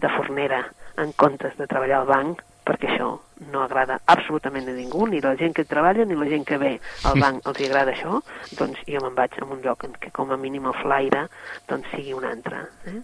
de 0.00 0.14
fornera 0.16 0.64
en 1.02 1.12
comptes 1.12 1.58
de 1.60 1.68
treballar 1.68 2.00
al 2.00 2.08
banc, 2.08 2.40
perquè 2.64 2.88
això 2.94 3.12
no 3.50 3.62
agrada 3.64 4.00
absolutament 4.06 4.68
a 4.68 4.76
ningú, 4.76 5.06
ni 5.08 5.20
la 5.20 5.34
gent 5.36 5.54
que 5.56 5.64
treballa 5.68 6.04
ni 6.04 6.16
la 6.18 6.28
gent 6.30 6.44
que 6.48 6.58
ve 6.58 6.72
al 7.08 7.20
banc 7.20 7.46
els 7.48 7.60
hi 7.60 7.68
agrada 7.70 7.94
això, 7.94 8.20
doncs 8.58 8.82
jo 8.88 9.02
me'n 9.02 9.16
vaig 9.18 9.38
a 9.38 9.46
un 9.46 9.62
lloc 9.64 9.84
en 9.88 9.96
què 10.00 10.12
com 10.12 10.30
a 10.30 10.38
mínim 10.40 10.68
el 10.70 10.76
flaire 10.82 11.26
doncs 11.68 11.88
sigui 11.94 12.14
un 12.16 12.28
altre. 12.28 12.66
Eh? 12.86 13.00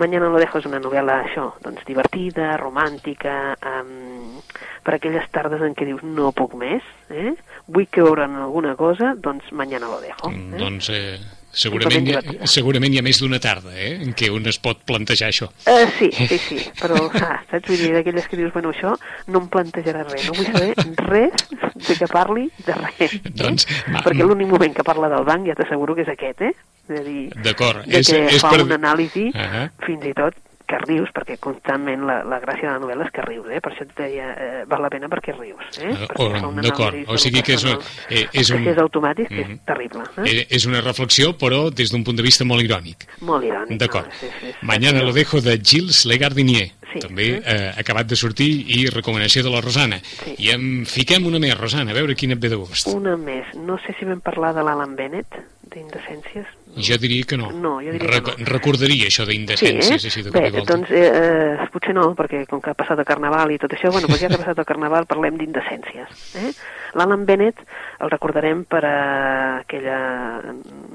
Mañana 0.00 0.28
lo 0.30 0.38
dejo 0.38 0.60
és 0.60 0.66
una 0.68 0.78
novel·la, 0.78 1.16
això, 1.26 1.48
doncs 1.64 1.82
divertida, 1.88 2.52
romàntica, 2.60 3.56
um, 3.66 4.38
per 4.86 4.94
aquelles 4.94 5.26
tardes 5.34 5.64
en 5.66 5.74
què 5.74 5.88
dius 5.88 6.04
no 6.06 6.30
puc 6.30 6.54
més, 6.54 6.86
eh? 7.10 7.34
vull 7.66 7.88
que 7.90 8.04
veure'n 8.06 8.38
alguna 8.38 8.76
cosa, 8.78 9.16
doncs 9.18 9.50
mañana 9.50 9.90
lo 9.90 9.98
dejo. 10.00 10.30
Mm, 10.30 10.54
Eh? 10.54 10.58
Doncs 10.58 10.90
eh, 10.90 11.18
segurament, 11.52 12.06
hi 12.08 12.14
ha, 12.16 12.22
segurament 12.46 12.92
hi 12.94 12.98
ha 13.00 13.02
més 13.02 13.20
d'una 13.22 13.40
tarda 13.42 13.72
eh, 13.76 13.94
en 14.02 14.14
què 14.14 14.30
un 14.32 14.46
es 14.50 14.58
pot 14.62 14.82
plantejar 14.86 15.28
això. 15.32 15.48
Uh, 15.66 15.86
sí, 15.98 16.10
sí, 16.12 16.38
sí, 16.38 16.58
però 16.80 16.98
ah, 17.20 17.40
saps? 17.50 17.66
Vull 17.68 17.80
dir, 17.82 17.92
d'aquelles 17.96 18.28
que 18.30 18.36
dius, 18.40 18.52
bueno, 18.54 18.70
això 18.74 18.94
no 19.28 19.42
em 19.44 19.48
plantejarà 19.52 20.04
res, 20.08 20.26
no 20.28 20.36
vull 20.38 20.50
saber 20.50 20.74
res 21.10 21.48
de 21.88 21.96
que 21.98 22.10
parli 22.10 22.48
de 22.66 22.74
res. 22.78 23.14
Eh? 23.16 23.32
Doncs, 23.42 23.66
va. 23.92 24.02
Perquè 24.06 24.26
l'únic 24.26 24.48
moment 24.50 24.74
que 24.76 24.84
parla 24.86 25.08
del 25.12 25.24
banc 25.28 25.46
ja 25.48 25.54
t'asseguro 25.58 25.94
que 25.98 26.06
és 26.06 26.12
aquest, 26.12 26.42
eh? 26.50 26.52
És 26.90 27.00
a 27.00 27.02
dir, 27.06 27.28
D'acord, 27.44 27.84
és- 27.86 28.08
que 28.10 28.24
és 28.34 28.40
fa 28.42 28.50
per- 28.50 28.64
una 28.64 28.74
anàlisi, 28.80 29.30
Ahà. 29.34 29.68
fins 29.86 30.06
i 30.10 30.14
tot 30.16 30.34
que 30.70 30.78
rius, 30.86 31.10
perquè 31.14 31.36
constantment 31.42 32.04
la, 32.06 32.20
la 32.24 32.38
gràcia 32.42 32.68
de 32.68 32.74
la 32.76 32.80
novel·la 32.84 33.08
és 33.08 33.12
que 33.16 33.24
rius, 33.26 33.48
eh? 33.50 33.60
Per 33.64 33.72
això 33.72 33.82
et 33.88 33.94
deia, 33.98 34.28
eh, 34.38 34.62
val 34.70 34.84
la 34.86 34.90
pena 34.92 35.08
perquè 35.10 35.34
rius, 35.36 35.66
eh? 35.82 35.90
Ah, 35.90 36.06
Perquè 36.06 36.28
oh, 36.46 36.52
d'acord. 36.62 36.96
O 37.10 37.18
sigui 37.18 37.42
que 37.42 37.54
és 37.58 37.64
un- 37.66 37.78
eh, 38.08 38.26
és 38.32 38.50
un- 38.54 38.66
és 38.70 38.78
automàtic, 38.78 39.28
que 39.28 39.44
Mhm. 39.44 39.52
és 39.58 39.64
terrible. 39.66 40.02
Eh? 40.24 40.30
Eh, 40.40 40.46
És 40.50 40.66
una 40.66 40.80
reflexió, 40.80 41.36
però 41.36 41.70
des 41.70 41.90
d'un 41.90 42.04
punt 42.04 42.16
de 42.16 42.22
vista 42.22 42.44
molt 42.44 42.62
irònic. 42.62 43.06
Molt 43.20 43.44
irònic. 43.44 43.78
D'acord. 43.78 44.06
No? 44.06 44.12
Sí, 44.20 44.26
sí, 44.40 44.46
sí. 44.46 44.54
Mañana 44.62 45.02
lo 45.02 45.12
dejo 45.12 45.40
de 45.40 45.58
Gilles 45.62 46.04
Legardinier. 46.06 46.72
Sí. 46.92 46.98
També 46.98 47.40
eh, 47.46 47.72
acabat 47.78 48.06
de 48.08 48.16
sortir 48.16 48.48
i 48.66 48.88
recomanació 48.90 49.44
de 49.44 49.50
la 49.50 49.60
Rosana. 49.60 50.00
Sí. 50.02 50.34
I 50.38 50.50
en 50.50 50.84
fiquem 50.86 51.24
una 51.24 51.38
més, 51.38 51.56
Rosana, 51.56 51.92
a 51.92 51.94
veure 51.94 52.16
quina 52.16 52.34
et 52.34 52.40
ve 52.40 52.48
de 52.48 52.56
gust. 52.56 52.88
Una 52.88 53.16
més. 53.16 53.46
No 53.54 53.78
sé 53.78 53.94
si 53.98 54.04
vam 54.04 54.20
parlar 54.20 54.52
de 54.56 54.64
l'Alan 54.64 54.96
Bennett, 54.96 55.28
d'Indecències. 55.70 56.46
Jo 56.76 56.96
diria 57.02 57.24
que 57.26 57.36
no. 57.36 57.50
No, 57.50 57.76
jo 57.82 57.90
diria 57.94 58.20
que 58.22 58.34
no. 58.38 58.46
Recordaria 58.50 59.06
això 59.10 59.24
d'indecències, 59.26 60.04
així 60.06 60.22
de 60.22 60.30
cop 60.30 60.40
Bé, 60.40 60.48
i 60.48 60.52
volta. 60.54 60.74
doncs 60.74 60.90
eh, 60.90 61.06
eh, 61.10 61.68
potser 61.72 61.94
no, 61.94 62.14
perquè 62.18 62.44
com 62.50 62.60
que 62.62 62.70
ha 62.70 62.74
passat 62.78 62.98
el 62.98 63.04
Carnaval 63.08 63.50
i 63.54 63.58
tot 63.58 63.72
això, 63.74 63.90
bueno, 63.90 64.06
doncs 64.06 64.20
ja 64.22 64.28
que 64.28 64.34
ha 64.38 64.42
passat 64.44 64.58
el 64.62 64.68
Carnaval 64.68 65.06
parlem 65.10 65.36
d'indecències. 65.40 66.08
Eh? 66.36 66.52
L'Alan 66.94 67.24
Bennett 67.26 67.58
el 68.00 68.10
recordarem 68.10 68.64
per 68.64 68.84
eh, 68.84 69.60
aquella... 69.64 69.98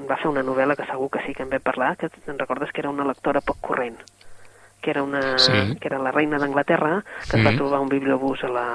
va 0.08 0.16
fer 0.20 0.28
una 0.30 0.42
novel·la 0.46 0.76
que 0.76 0.86
segur 0.86 1.10
que 1.10 1.24
sí 1.26 1.34
que 1.34 1.42
en 1.42 1.50
vam 1.50 1.62
parlar, 1.64 1.96
que 1.96 2.08
te'n 2.08 2.38
recordes 2.38 2.70
que 2.72 2.80
era 2.84 2.90
una 2.92 3.04
lectora 3.04 3.40
poc 3.40 3.58
corrent 3.60 3.96
que 4.80 4.90
era, 4.92 5.02
una, 5.02 5.36
Sí. 5.38 5.52
que 5.80 5.88
era 5.88 5.98
la 5.98 6.12
reina 6.12 6.38
d'Anglaterra, 6.38 7.02
que 7.28 7.36
es 7.38 7.44
va 7.44 7.50
Mhm. 7.50 7.56
trobar 7.58 7.80
un 7.80 7.88
bibliobús 7.88 8.44
a 8.44 8.48
la, 8.48 8.66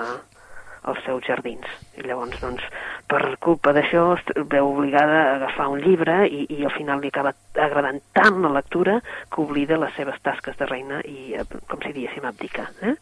als 0.89 1.03
seus 1.05 1.25
jardins. 1.27 1.67
I 1.97 2.05
llavors, 2.07 2.39
doncs, 2.41 2.63
per 3.09 3.21
culpa 3.43 3.73
d'això, 3.75 4.05
veu 4.49 4.71
obligada 4.71 5.19
a 5.21 5.35
agafar 5.35 5.69
un 5.73 5.81
llibre 5.83 6.21
i, 6.27 6.45
i 6.57 6.63
al 6.65 6.73
final 6.73 7.01
li 7.01 7.11
acaba 7.13 7.33
agradant 7.55 8.01
tant 8.17 8.41
la 8.41 8.53
lectura 8.57 8.99
que 9.29 9.41
oblida 9.43 9.79
les 9.81 9.93
seves 9.97 10.17
tasques 10.25 10.57
de 10.57 10.69
reina 10.69 11.01
i, 11.05 11.33
eh, 11.37 11.45
com 11.67 11.81
si 11.83 11.93
diguéssim, 11.93 12.25
abdica. 12.25 12.69
Eh? 12.81 12.95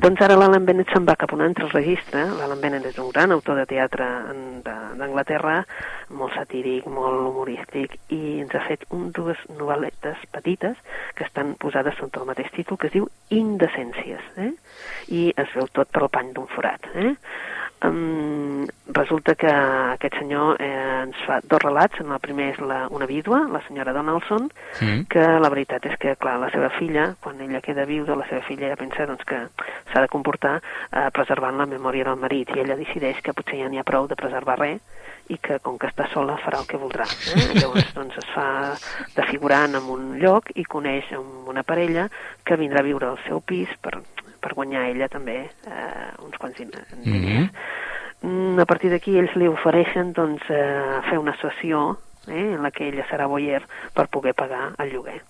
Doncs 0.00 0.22
ara 0.24 0.36
l'Alan 0.38 0.64
Bennett 0.64 0.88
se'n 0.94 1.04
va 1.04 1.12
cap 1.20 1.34
a 1.34 1.36
un 1.36 1.42
altre 1.44 1.66
registre. 1.68 2.22
L'Alan 2.38 2.60
Bennett 2.62 2.86
és 2.88 2.96
un 3.02 3.10
gran 3.12 3.34
autor 3.34 3.58
de 3.60 3.66
teatre 3.68 4.06
d'Anglaterra, 4.64 5.58
molt 6.16 6.32
satíric, 6.38 6.86
molt 6.88 7.20
humorístic, 7.28 7.98
i 8.16 8.38
ens 8.40 8.56
ha 8.56 8.62
fet 8.64 8.86
un, 8.96 9.10
dues 9.12 9.42
novel·letes 9.58 10.24
petites 10.32 10.80
que 11.18 11.26
estan 11.28 11.52
posades 11.60 12.00
sota 12.00 12.22
el 12.22 12.30
mateix 12.32 12.48
títol, 12.56 12.80
que 12.80 12.88
es 12.88 12.96
diu 12.96 13.10
Indecències, 13.42 14.24
eh? 14.40 14.54
i 15.20 15.26
es 15.36 15.52
veu 15.58 15.68
tot 15.68 15.92
pel 15.92 16.08
pany 16.16 16.32
d'un 16.32 16.48
forat. 16.54 16.88
Eh? 16.96 17.12
Um, 17.82 18.66
resulta 18.92 19.34
que 19.34 19.48
aquest 19.48 20.18
senyor 20.18 20.58
eh, 20.60 20.68
ens 21.06 21.16
fa 21.24 21.38
dos 21.40 21.62
relats, 21.62 21.96
en 22.02 22.12
el 22.12 22.20
primer 22.20 22.50
és 22.52 22.58
la, 22.60 22.82
una 22.92 23.06
vídua, 23.08 23.46
la 23.48 23.62
senyora 23.66 23.94
Donaldson, 23.96 24.50
Mm. 24.80 25.06
que 25.08 25.22
la 25.40 25.48
veritat 25.48 25.86
és 25.86 25.96
que, 26.00 26.14
clar, 26.16 26.38
la 26.40 26.50
seva 26.50 26.68
filla, 26.76 27.14
quan 27.20 27.40
ella 27.40 27.60
queda 27.60 27.84
viuda, 27.84 28.16
la 28.16 28.26
seva 28.28 28.40
filla 28.42 28.68
ja 28.68 28.76
pensa 28.76 29.06
doncs, 29.06 29.24
que 29.24 29.40
s'ha 29.92 30.00
de 30.00 30.08
comportar 30.08 30.60
eh, 30.60 31.08
preservant 31.12 31.56
la 31.56 31.66
memòria 31.66 32.04
del 32.04 32.20
marit, 32.20 32.52
i 32.54 32.60
ella 32.60 32.76
decideix 32.76 33.20
que 33.24 33.32
potser 33.32 33.62
ja 33.62 33.68
n'hi 33.68 33.80
ha 33.80 33.84
prou 33.84 34.06
de 34.08 34.16
preservar 34.16 34.58
res, 34.60 34.80
i 35.30 35.38
que 35.38 35.58
com 35.62 35.78
que 35.78 35.86
està 35.86 36.08
sola 36.12 36.36
farà 36.42 36.60
el 36.60 36.66
que 36.66 36.78
voldrà. 36.80 37.06
Eh? 37.06 37.48
Llavors 37.60 37.92
doncs, 37.94 38.16
es 38.18 38.30
fa 38.34 38.46
de 39.16 39.26
figurant 39.30 39.76
en 39.78 39.88
un 39.88 40.16
lloc 40.18 40.50
i 40.54 40.64
coneix 40.64 41.12
una 41.48 41.62
parella 41.62 42.08
que 42.44 42.58
vindrà 42.60 42.80
a 42.82 42.88
viure 42.88 43.06
al 43.12 43.20
seu 43.26 43.40
pis 43.40 43.70
per, 43.80 44.00
per 44.40 44.54
guanyar 44.58 44.88
ella 44.90 45.08
també 45.08 45.38
eh, 45.46 46.10
uns 46.24 46.36
quants 46.38 46.58
diners. 46.58 46.94
Mhm. 47.04 47.50
Mm, 48.20 48.58
a 48.60 48.66
partir 48.68 48.90
d'aquí 48.92 49.16
ells 49.16 49.34
li 49.40 49.48
ofereixen 49.48 50.12
doncs, 50.12 50.44
eh, 50.52 51.00
fer 51.08 51.18
una 51.18 51.36
sessió 51.40 51.98
eh, 52.28 52.52
en 52.54 52.62
la 52.62 52.70
que 52.70 52.88
ella 52.88 53.06
serà 53.08 53.26
boyer 53.26 53.62
per 53.94 54.08
poder 54.08 54.34
pagar 54.34 54.74
el 54.78 54.92
lloguer. 54.92 55.20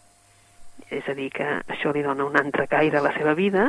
És 0.90 1.06
a 1.06 1.14
dir, 1.14 1.28
que 1.30 1.44
això 1.70 1.92
li 1.94 2.02
dona 2.02 2.24
un 2.26 2.34
altre 2.36 2.66
caire 2.66 2.98
a 2.98 3.02
la 3.04 3.12
seva 3.14 3.34
vida, 3.38 3.68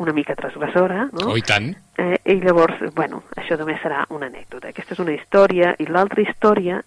una 0.00 0.14
mica 0.16 0.36
transgressora, 0.38 1.10
no? 1.12 1.26
Oh, 1.32 1.36
i 1.36 1.42
tant. 1.44 1.74
Eh, 2.00 2.16
I 2.24 2.38
llavors, 2.40 2.80
bueno, 2.96 3.20
això 3.36 3.58
només 3.60 3.82
serà 3.82 4.06
una 4.08 4.30
anècdota. 4.30 4.70
Aquesta 4.72 4.96
és 4.96 5.02
una 5.04 5.12
història, 5.12 5.74
i 5.78 5.86
l'altra 5.90 6.24
història, 6.24 6.80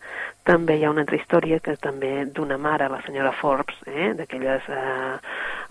també 0.47 0.79
hi 0.79 0.86
ha 0.88 0.89
una 0.89 1.05
altra 1.05 1.19
història 1.19 1.60
que 1.62 1.77
també 1.77 2.25
d'una 2.25 2.57
mare, 2.57 2.89
la 2.89 3.03
senyora 3.05 3.36
Forbes, 3.38 3.86
eh, 3.86 4.13
d'aquelles... 4.17 4.65
Eh, 4.65 5.17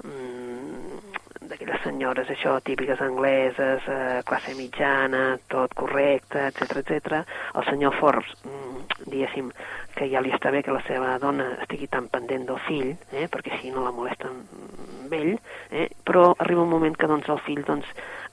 mm, 0.06 0.35
d'aquelles 1.66 1.82
senyores 1.82 2.28
això 2.30 2.60
típiques 2.62 3.00
angleses, 3.00 3.82
eh, 3.88 4.22
classe 4.24 4.54
mitjana, 4.54 5.38
tot 5.48 5.74
correcte, 5.74 6.46
etc 6.46 6.78
etc. 6.82 7.24
El 7.54 7.64
senyor 7.64 7.94
Forbes, 7.98 8.34
mm, 8.44 8.75
diguéssim, 9.04 9.50
que 9.96 10.08
ja 10.12 10.20
li 10.20 10.32
està 10.34 10.52
bé 10.54 10.62
que 10.62 10.74
la 10.74 10.82
seva 10.86 11.16
dona 11.22 11.52
estigui 11.62 11.88
tan 11.92 12.10
pendent 12.12 12.46
del 12.48 12.60
fill, 12.66 12.92
eh, 13.12 13.26
perquè 13.32 13.56
així 13.56 13.72
no 13.74 13.84
la 13.84 13.94
molesten 13.94 14.42
amb 15.06 15.14
ell, 15.14 15.36
eh? 15.70 15.88
però 16.04 16.32
arriba 16.38 16.62
un 16.62 16.72
moment 16.72 16.96
que 16.96 17.08
doncs, 17.10 17.28
el 17.30 17.42
fill 17.46 17.62
doncs, 17.66 17.86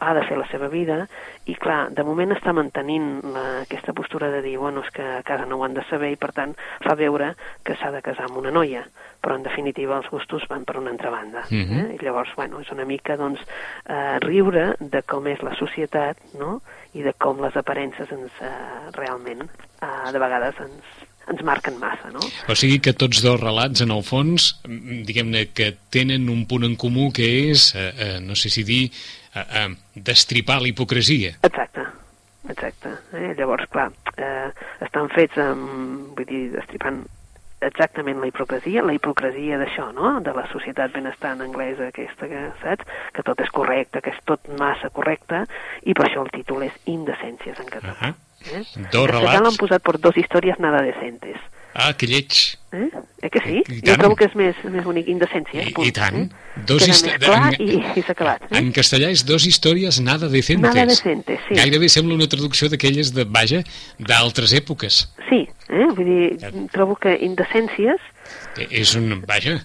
ha 0.03 0.13
de 0.13 0.23
fer 0.27 0.37
la 0.37 0.47
seva 0.51 0.67
vida 0.67 1.05
i 1.47 1.55
clar, 1.59 1.87
de 1.95 2.03
moment 2.03 2.33
està 2.35 2.53
mantenint 2.55 3.21
la, 3.33 3.43
aquesta 3.63 3.93
postura 3.95 4.29
de 4.33 4.41
dir, 4.43 4.57
bueno, 4.59 4.83
és 4.83 4.91
que 4.95 5.05
a 5.19 5.23
casa 5.23 5.45
no 5.47 5.59
ho 5.59 5.63
han 5.63 5.77
de 5.77 5.85
saber 5.89 6.11
i 6.13 6.19
per 6.19 6.31
tant 6.35 6.55
fa 6.83 6.95
veure 6.99 7.33
que 7.63 7.77
s'ha 7.79 7.91
de 7.93 8.01
casar 8.05 8.27
amb 8.27 8.41
una 8.41 8.51
noia, 8.51 8.83
però 9.23 9.37
en 9.39 9.45
definitiva 9.47 9.97
els 10.01 10.09
gustos 10.11 10.47
van 10.51 10.65
per 10.67 10.77
una 10.81 10.91
altra 10.91 11.13
banda. 11.13 11.45
Mhm. 11.49 11.79
eh? 11.79 11.95
I 11.95 12.03
llavors, 12.03 12.33
bueno, 12.35 12.59
és 12.59 12.71
una 12.71 12.85
mica 12.85 13.17
doncs, 13.17 13.41
eh, 13.85 14.19
riure 14.19 14.73
de 14.79 15.03
com 15.03 15.27
és 15.27 15.41
la 15.41 15.55
societat 15.55 16.17
no? 16.39 16.61
I 16.93 17.03
de 17.05 17.13
com 17.21 17.41
les 17.41 17.55
aparences 17.57 18.11
ens, 18.13 18.37
eh, 18.41 18.91
realment 18.97 19.41
eh, 19.43 20.11
de 20.13 20.21
vegades 20.21 20.59
ens, 20.61 20.91
ens 21.31 21.43
marquen 21.45 21.79
massa, 21.79 22.11
no? 22.13 22.21
O 22.49 22.55
sigui 22.57 22.79
que 22.83 22.93
tots 22.93 23.23
dos 23.23 23.39
relats, 23.41 23.81
en 23.85 23.93
el 23.95 24.03
fons, 24.05 24.51
diguem-ne 24.63 25.47
que 25.55 25.71
tenen 25.93 26.29
un 26.33 26.45
punt 26.49 26.67
en 26.67 26.77
comú 26.79 27.09
que 27.15 27.27
és, 27.49 27.71
eh, 27.75 27.89
eh, 27.93 28.19
no 28.21 28.35
sé 28.35 28.51
si 28.53 28.65
dir, 28.67 28.83
eh, 29.33 29.45
eh, 29.63 29.67
destripar 29.95 30.61
la 30.61 30.69
hipocresia. 30.69 31.37
Exacte, 31.41 31.87
exacte. 32.49 32.95
Eh? 33.13 33.33
Llavors, 33.39 33.67
clar, 33.71 33.89
eh, 34.17 34.49
estan 34.85 35.09
fets 35.15 35.39
amb, 35.41 36.13
vull 36.17 36.29
dir, 36.29 36.45
destripant 36.57 37.03
exactament 37.65 38.19
la 38.21 38.29
hipocresia, 38.29 38.83
la 38.83 38.93
hipocresia 38.93 39.57
d'això, 39.61 39.89
no?, 39.95 40.19
de 40.25 40.33
la 40.35 40.45
societat 40.51 40.93
benestant 40.93 41.41
anglesa 41.45 41.89
aquesta, 41.91 42.27
que, 42.27 42.43
saps?, 42.61 42.85
que 43.13 43.23
tot 43.23 43.41
és 43.43 43.49
correcte, 43.55 44.01
que 44.01 44.13
és 44.13 44.21
tot 44.29 44.51
massa 44.59 44.89
correcte, 44.89 45.45
i 45.83 45.95
per 45.97 46.07
això 46.07 46.23
el 46.25 46.31
títol 46.35 46.67
és 46.67 46.77
Indecències 46.85 47.59
en 47.59 47.71
català. 47.71 47.93
Uh 47.93 48.07
-huh. 48.11 48.13
Eh? 48.43 48.63
Dos 48.91 49.09
relats. 49.09 49.39
l'han 49.39 49.55
posat 49.57 49.83
per 49.83 49.99
dos 49.99 50.17
històries 50.17 50.59
nada 50.59 50.81
decentes. 50.81 51.39
Ah, 51.73 51.93
que 51.97 52.05
lleig. 52.05 52.57
Eh? 52.71 52.89
Eh 53.21 53.29
que 53.33 53.39
sí? 53.41 53.61
I 53.65 53.79
Jo 53.79 53.87
tant. 53.87 53.99
trobo 54.03 54.15
que 54.15 54.27
és 54.29 54.35
més, 54.37 54.59
més 54.69 54.83
bonic 54.85 55.07
Indecència. 55.09 55.63
I, 55.63 55.73
punt, 55.73 55.87
i 55.87 55.91
tant. 55.95 56.17
Eh? 56.21 56.61
Dos 56.69 56.85
Queda 56.85 57.17
clar 57.17 57.53
en- 57.53 57.61
i, 57.65 57.79
i 57.97 58.03
s'ha 58.05 58.13
acabat. 58.13 58.45
Eh? 58.51 58.61
En 58.61 58.71
castellà 58.75 59.09
és 59.13 59.25
dos 59.25 59.45
històries 59.49 59.99
nada 60.05 60.29
decentes. 60.29 60.69
Nada 60.69 60.85
decentes, 60.85 61.39
sí. 61.47 61.57
Gairebé 61.57 61.89
sembla 61.89 62.13
una 62.15 62.29
traducció 62.29 62.69
d'aquelles 62.69 63.13
de, 63.13 63.25
vaja, 63.25 63.63
d'altres 63.97 64.53
èpoques. 64.53 65.07
Sí, 65.29 65.47
eh? 65.69 65.87
vull 65.97 66.05
dir, 66.05 66.67
trobo 66.71 66.95
que 66.95 67.17
Indecències 67.25 68.01
Eh, 68.57 68.67
És 68.69 68.93
un, 68.95 69.23
vaja, 69.27 69.57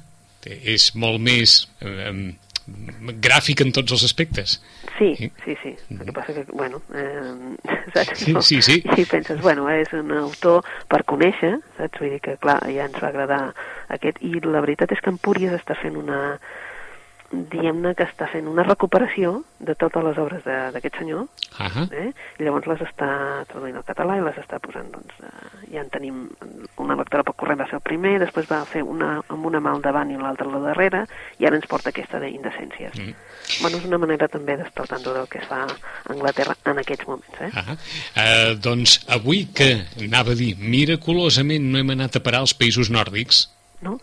eh, 0.47 0.61
és 0.75 0.95
molt 0.97 1.21
més 1.21 1.69
eh, 1.85 2.35
gràfic 3.25 3.63
en 3.65 3.73
tots 3.73 3.93
els 3.97 4.05
aspectes. 4.05 4.59
Sí, 4.99 5.15
Sí. 5.17 5.31
sí, 5.45 5.55
sí. 5.63 5.73
El 5.91 6.05
que 6.07 6.13
passa 6.13 6.35
que, 6.35 6.45
bueno, 6.53 6.81
eh, 6.95 7.57
saps? 7.95 8.19
Sí, 8.19 8.35
sí, 8.43 8.63
sí. 8.63 8.83
I 8.97 9.05
penses, 9.07 9.41
bueno, 9.41 9.69
és 9.71 9.93
un 9.97 10.11
autor 10.13 10.65
per 10.89 11.05
conèixer, 11.05 11.57
saps? 11.79 12.01
Vull 12.01 12.11
dir 12.17 12.21
que, 12.21 12.37
clar, 12.43 12.59
ja 12.67 12.87
ens 12.89 12.99
va 13.03 13.09
agradar 13.13 13.43
aquest. 13.89 14.19
I 14.23 14.41
la 14.45 14.61
veritat 14.65 14.93
és 14.93 15.01
que 15.01 15.11
Empúries 15.15 15.55
està 15.55 15.77
fent 15.81 15.97
una 15.97 16.39
diguem-ne 17.31 17.93
que 17.97 18.07
està 18.09 18.27
fent 18.33 18.47
una 18.49 18.65
recuperació 18.65 19.43
de 19.61 19.75
totes 19.77 20.05
les 20.05 20.19
obres 20.21 20.47
d'aquest 20.47 20.97
senyor, 21.03 21.27
Ah 21.59 21.85
eh? 21.93 22.13
i 22.39 22.45
llavors 22.47 22.69
les 22.71 22.83
està 22.87 23.09
traduint 23.51 23.77
al 23.77 23.85
català 23.85 24.17
i 24.17 24.23
les 24.25 24.37
està 24.41 24.61
posant, 24.63 24.89
doncs, 24.95 25.17
eh, 25.21 25.73
ja 25.75 25.83
en 25.83 25.91
tenim 25.93 26.23
una 26.81 26.97
lectora 26.97 27.25
pel 27.27 27.37
corrent 27.41 27.61
va 27.61 27.67
ser 27.69 27.77
el 27.81 27.85
primer, 27.85 28.15
després 28.23 28.49
va 28.49 28.63
fer 28.69 28.85
una 28.87 29.19
amb 29.27 29.49
una 29.51 29.61
mà 29.61 29.75
al 29.75 29.83
davant 29.85 30.13
i 30.13 30.17
l'altra 30.17 30.49
a 30.49 30.55
la 30.55 30.63
darrere, 30.71 31.05
i 31.39 31.49
ara 31.49 31.59
ens 31.59 31.69
porta 31.69 31.93
aquesta 31.93 32.23
d'indecències. 32.23 32.97
Mm. 32.97 33.13
Bueno, 33.61 33.83
és 33.83 33.85
una 33.91 34.01
manera 34.01 34.31
també 34.33 34.57
d'estar 34.57 34.87
al 34.87 34.93
tanto 34.95 35.13
del 35.17 35.29
que 35.29 35.43
es 35.43 35.51
fa 35.51 35.65
a 35.67 35.77
Anglaterra 36.15 36.57
en 36.73 36.81
aquests 36.85 37.11
moments, 37.11 37.43
eh? 37.45 37.51
Ah, 37.53 37.77
eh, 38.25 38.57
doncs 38.57 39.03
avui 39.19 39.45
que, 39.53 39.75
anava 40.09 40.33
a 40.33 40.39
dir, 40.39 40.55
miraculosament 40.57 41.69
no 41.73 41.83
hem 41.83 41.97
anat 41.99 42.17
a 42.17 42.25
parar 42.25 42.45
als 42.47 42.57
països 42.57 42.93
nòrdics, 42.95 43.49
No? 43.81 44.01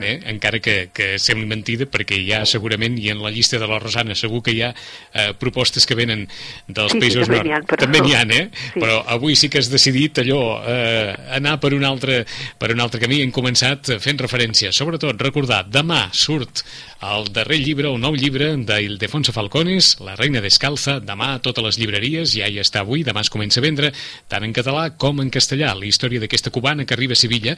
Eh? 0.00 0.20
encara 0.30 0.60
que, 0.60 0.90
que 0.94 1.18
sembli 1.18 1.46
mentida, 1.46 1.86
perquè 1.90 2.16
hi 2.18 2.32
ha 2.32 2.44
segurament, 2.46 2.98
i 2.98 3.10
en 3.10 3.22
la 3.22 3.30
llista 3.34 3.58
de 3.58 3.66
la 3.68 3.78
Rosana 3.78 4.14
segur 4.18 4.42
que 4.42 4.52
hi 4.54 4.62
ha 4.62 4.72
eh, 4.74 5.32
propostes 5.38 5.86
que 5.86 5.94
venen 5.98 6.26
dels 6.66 6.92
Sí, 6.92 6.98
sí, 6.98 7.04
països 7.06 7.26
també 7.28 7.42
n'hi 7.44 7.52
ha, 7.52 7.58
nòrdics. 7.60 7.68
però- 7.72 7.80
També 7.84 8.00
n'hi 8.04 8.14
ha, 8.14 8.22
eh? 8.22 8.50
Sí. 8.74 8.80
Però 8.80 8.98
avui 9.06 9.36
sí 9.36 9.48
que 9.48 9.58
has 9.62 9.70
decidit 9.70 10.18
allò, 10.24 10.42
eh, 10.66 11.14
anar 11.38 11.58
per 11.60 11.72
un, 11.74 11.84
altre, 11.84 12.24
per 12.58 12.72
un 12.74 12.80
altre 12.80 13.00
camí. 13.00 13.20
Hem 13.22 13.32
començat 13.32 13.94
fent 14.00 14.18
referència, 14.20 14.72
sobretot, 14.72 15.20
recordar, 15.20 15.64
demà 15.68 16.08
surt 16.12 16.64
el 17.02 17.28
darrer 17.30 17.60
llibre, 17.62 17.86
el 17.92 18.00
nou 18.02 18.14
llibre 18.18 18.56
d'Ildefonso 18.56 19.30
Falcones, 19.32 19.96
La 20.02 20.16
reina 20.16 20.40
descalza, 20.42 20.98
demà 21.00 21.34
a 21.36 21.38
totes 21.38 21.62
les 21.64 21.78
llibreries, 21.78 22.32
ja 22.34 22.48
hi 22.50 22.58
està 22.58 22.80
avui, 22.80 23.04
demà 23.06 23.20
es 23.22 23.30
comença 23.30 23.60
a 23.60 23.62
vendre, 23.62 23.92
tant 24.28 24.42
en 24.42 24.52
català 24.52 24.88
com 24.98 25.20
en 25.22 25.30
castellà, 25.30 25.74
la 25.78 25.86
història 25.86 26.18
d'aquesta 26.18 26.50
cubana 26.50 26.84
que 26.84 26.94
arriba 26.94 27.12
a 27.14 27.20
Sevilla 27.20 27.54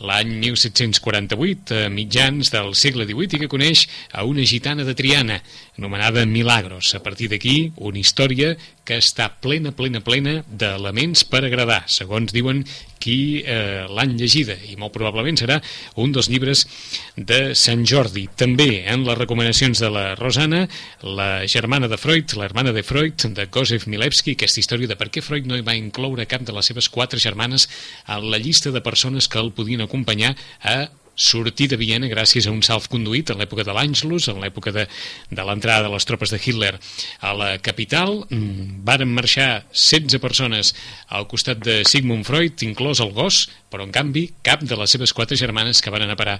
l'any 0.00 0.36
1748, 0.38 1.74
a 1.83 1.83
mitjans 1.90 2.52
del 2.54 2.74
segle 2.78 3.06
XVIII, 3.08 3.36
i 3.36 3.42
que 3.44 3.50
coneix 3.50 3.86
a 4.12 4.24
una 4.28 4.44
gitana 4.46 4.84
de 4.84 4.94
Triana, 4.94 5.40
anomenada 5.78 6.26
Milagros. 6.26 6.94
A 6.94 7.02
partir 7.02 7.28
d'aquí, 7.32 7.72
una 7.76 7.98
història 7.98 8.54
que 8.84 8.98
està 9.00 9.30
plena, 9.40 9.72
plena, 9.72 10.02
plena 10.04 10.42
d'elements 10.46 11.24
per 11.28 11.42
agradar, 11.44 11.82
segons 11.88 12.34
diuen 12.34 12.62
qui 13.00 13.42
eh, 13.44 13.84
l'han 13.92 14.14
llegida, 14.16 14.56
i 14.68 14.78
molt 14.80 14.94
probablement 14.94 15.36
serà 15.40 15.58
un 16.00 16.12
dels 16.14 16.30
llibres 16.32 16.64
de 17.16 17.40
Sant 17.58 17.84
Jordi. 17.88 18.26
També 18.36 18.84
en 18.88 19.04
les 19.04 19.18
recomanacions 19.18 19.80
de 19.80 19.90
la 19.92 20.04
Rosana, 20.20 20.64
la 21.04 21.44
germana 21.50 21.88
de 21.88 22.00
Freud, 22.00 22.36
l'hermana 22.40 22.72
de 22.76 22.84
Freud, 22.86 23.26
de 23.36 23.48
Josef 23.52 23.88
Milewski, 23.88 24.36
aquesta 24.38 24.62
història 24.62 24.88
de 24.88 24.96
per 25.00 25.10
què 25.12 25.24
Freud 25.24 25.48
no 25.48 25.58
hi 25.58 25.66
va 25.66 25.76
incloure 25.76 26.28
cap 26.30 26.44
de 26.48 26.56
les 26.56 26.72
seves 26.72 26.88
quatre 26.88 27.20
germanes 27.20 27.68
en 28.08 28.30
la 28.30 28.40
llista 28.40 28.72
de 28.72 28.84
persones 28.84 29.28
que 29.28 29.40
el 29.40 29.52
podien 29.52 29.84
acompanyar 29.84 30.34
a 30.62 30.84
sortir 31.14 31.68
de 31.70 31.78
Viena 31.80 32.08
gràcies 32.10 32.46
a 32.46 32.52
un 32.54 32.62
salt 32.66 32.88
conduït 32.92 33.30
en 33.30 33.40
l'època 33.40 33.64
de 33.66 33.74
l'Angelus, 33.74 34.28
en 34.28 34.40
l'època 34.42 34.72
de, 34.74 34.86
de 35.30 35.46
l'entrada 35.46 35.88
de 35.88 35.92
les 35.94 36.06
tropes 36.08 36.32
de 36.34 36.40
Hitler 36.42 36.74
a 37.20 37.34
la 37.34 37.50
capital. 37.58 38.24
Mm, 38.28 38.84
Varen 38.84 39.12
marxar 39.14 39.64
16 39.72 40.20
persones 40.22 40.74
al 41.08 41.28
costat 41.30 41.62
de 41.64 41.82
Sigmund 41.88 42.26
Freud, 42.26 42.66
inclòs 42.66 43.02
el 43.04 43.14
gos, 43.14 43.44
però 43.74 43.82
en 43.86 43.92
canvi 43.94 44.28
cap 44.46 44.62
de 44.62 44.76
les 44.78 44.92
seves 44.94 45.12
quatre 45.12 45.36
germanes 45.36 45.80
que 45.82 45.90
van 45.90 46.04
anar 46.04 46.14
a 46.14 46.20
parar 46.20 46.34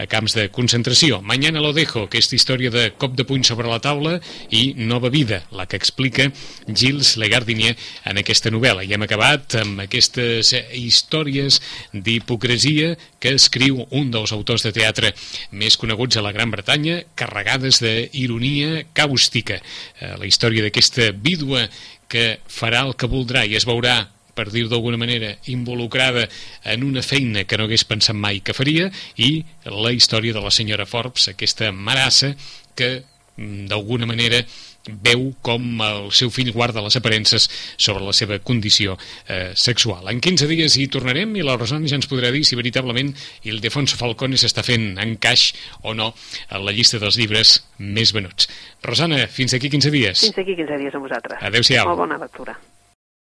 a 0.00 0.06
camps 0.08 0.32
de 0.38 0.46
concentració. 0.48 1.20
Mañana 1.20 1.60
lo 1.60 1.74
dejo, 1.76 2.06
aquesta 2.06 2.36
història 2.36 2.72
de 2.72 2.86
cop 2.96 3.12
de 3.16 3.26
puny 3.28 3.44
sobre 3.44 3.68
la 3.68 3.80
taula 3.84 4.16
i 4.48 4.72
nova 4.78 5.10
vida, 5.12 5.42
la 5.52 5.66
que 5.68 5.76
explica 5.76 6.30
Gilles 6.66 7.16
Legardinier 7.20 7.74
en 8.08 8.22
aquesta 8.22 8.52
novel·la. 8.52 8.86
I 8.88 8.96
hem 8.96 9.04
acabat 9.04 9.58
amb 9.60 9.84
aquestes 9.84 10.54
històries 10.72 11.60
d'hipocresia 11.92 12.94
que 13.20 13.34
escriu 13.36 13.84
un 13.90 14.10
dels 14.10 14.17
autors 14.26 14.64
de 14.66 14.72
teatre 14.74 15.12
més 15.52 15.76
coneguts 15.78 16.18
a 16.18 16.24
la 16.24 16.32
Gran 16.34 16.50
Bretanya, 16.50 17.02
carregades 17.14 17.80
d'ironia 17.84 18.84
càustica. 18.94 19.60
Eh, 20.00 20.14
La 20.18 20.26
història 20.26 20.64
d'aquesta 20.66 21.12
vídua 21.12 21.68
que 22.08 22.40
farà 22.48 22.86
el 22.86 22.96
que 22.96 23.10
voldrà 23.10 23.44
i 23.46 23.54
es 23.54 23.66
veurà 23.68 24.08
per 24.38 24.52
dir-ho 24.54 24.70
d'alguna 24.70 25.00
manera, 25.00 25.32
involucrada 25.50 26.28
en 26.62 26.84
una 26.86 27.02
feina 27.02 27.42
que 27.42 27.58
no 27.58 27.66
hagués 27.66 27.82
pensat 27.88 28.14
mai 28.14 28.38
que 28.38 28.54
faria, 28.54 28.86
i 29.18 29.42
la 29.66 29.90
història 29.90 30.36
de 30.36 30.42
la 30.44 30.54
senyora 30.54 30.86
Forbes, 30.86 31.26
aquesta 31.32 31.72
marassa 31.74 32.36
que 32.78 33.02
mm, 33.02 33.66
d'alguna 33.72 34.06
manera 34.06 34.44
veu 34.88 35.28
com 35.44 35.82
el 35.84 36.10
seu 36.16 36.32
fill 36.34 36.52
guarda 36.54 36.82
les 36.84 36.96
aparences 36.98 37.48
sobre 37.76 38.04
la 38.04 38.14
seva 38.16 38.38
condició 38.38 38.96
eh, 39.26 39.52
sexual. 39.54 40.08
En 40.10 40.22
15 40.24 40.48
dies 40.50 40.78
hi 40.78 40.88
tornarem 40.92 41.36
i 41.36 41.44
la 41.46 41.58
Rosana 41.58 41.88
ja 41.90 41.98
ens 41.98 42.08
podrà 42.10 42.32
dir 42.34 42.44
si 42.46 42.58
veritablement 42.58 43.12
Ildefonso 43.48 43.98
Falcones 44.00 44.46
està 44.48 44.64
fent 44.66 44.96
encaix 45.02 45.52
o 45.82 45.94
no 45.96 46.12
a 46.48 46.62
la 46.62 46.74
llista 46.74 47.00
dels 47.02 47.18
llibres 47.20 47.58
més 47.78 48.14
venuts. 48.16 48.48
Rosana, 48.84 49.24
fins 49.26 49.54
aquí 49.54 49.70
15 49.70 49.94
dies. 49.94 50.26
Fins 50.28 50.42
aquí 50.44 50.56
15 50.58 50.82
dies 50.82 50.98
amb 50.98 51.08
vosaltres. 51.08 51.40
Adéu-siau. 51.42 51.88
Molt 51.88 52.06
bona 52.06 52.20
lectura. 52.20 52.58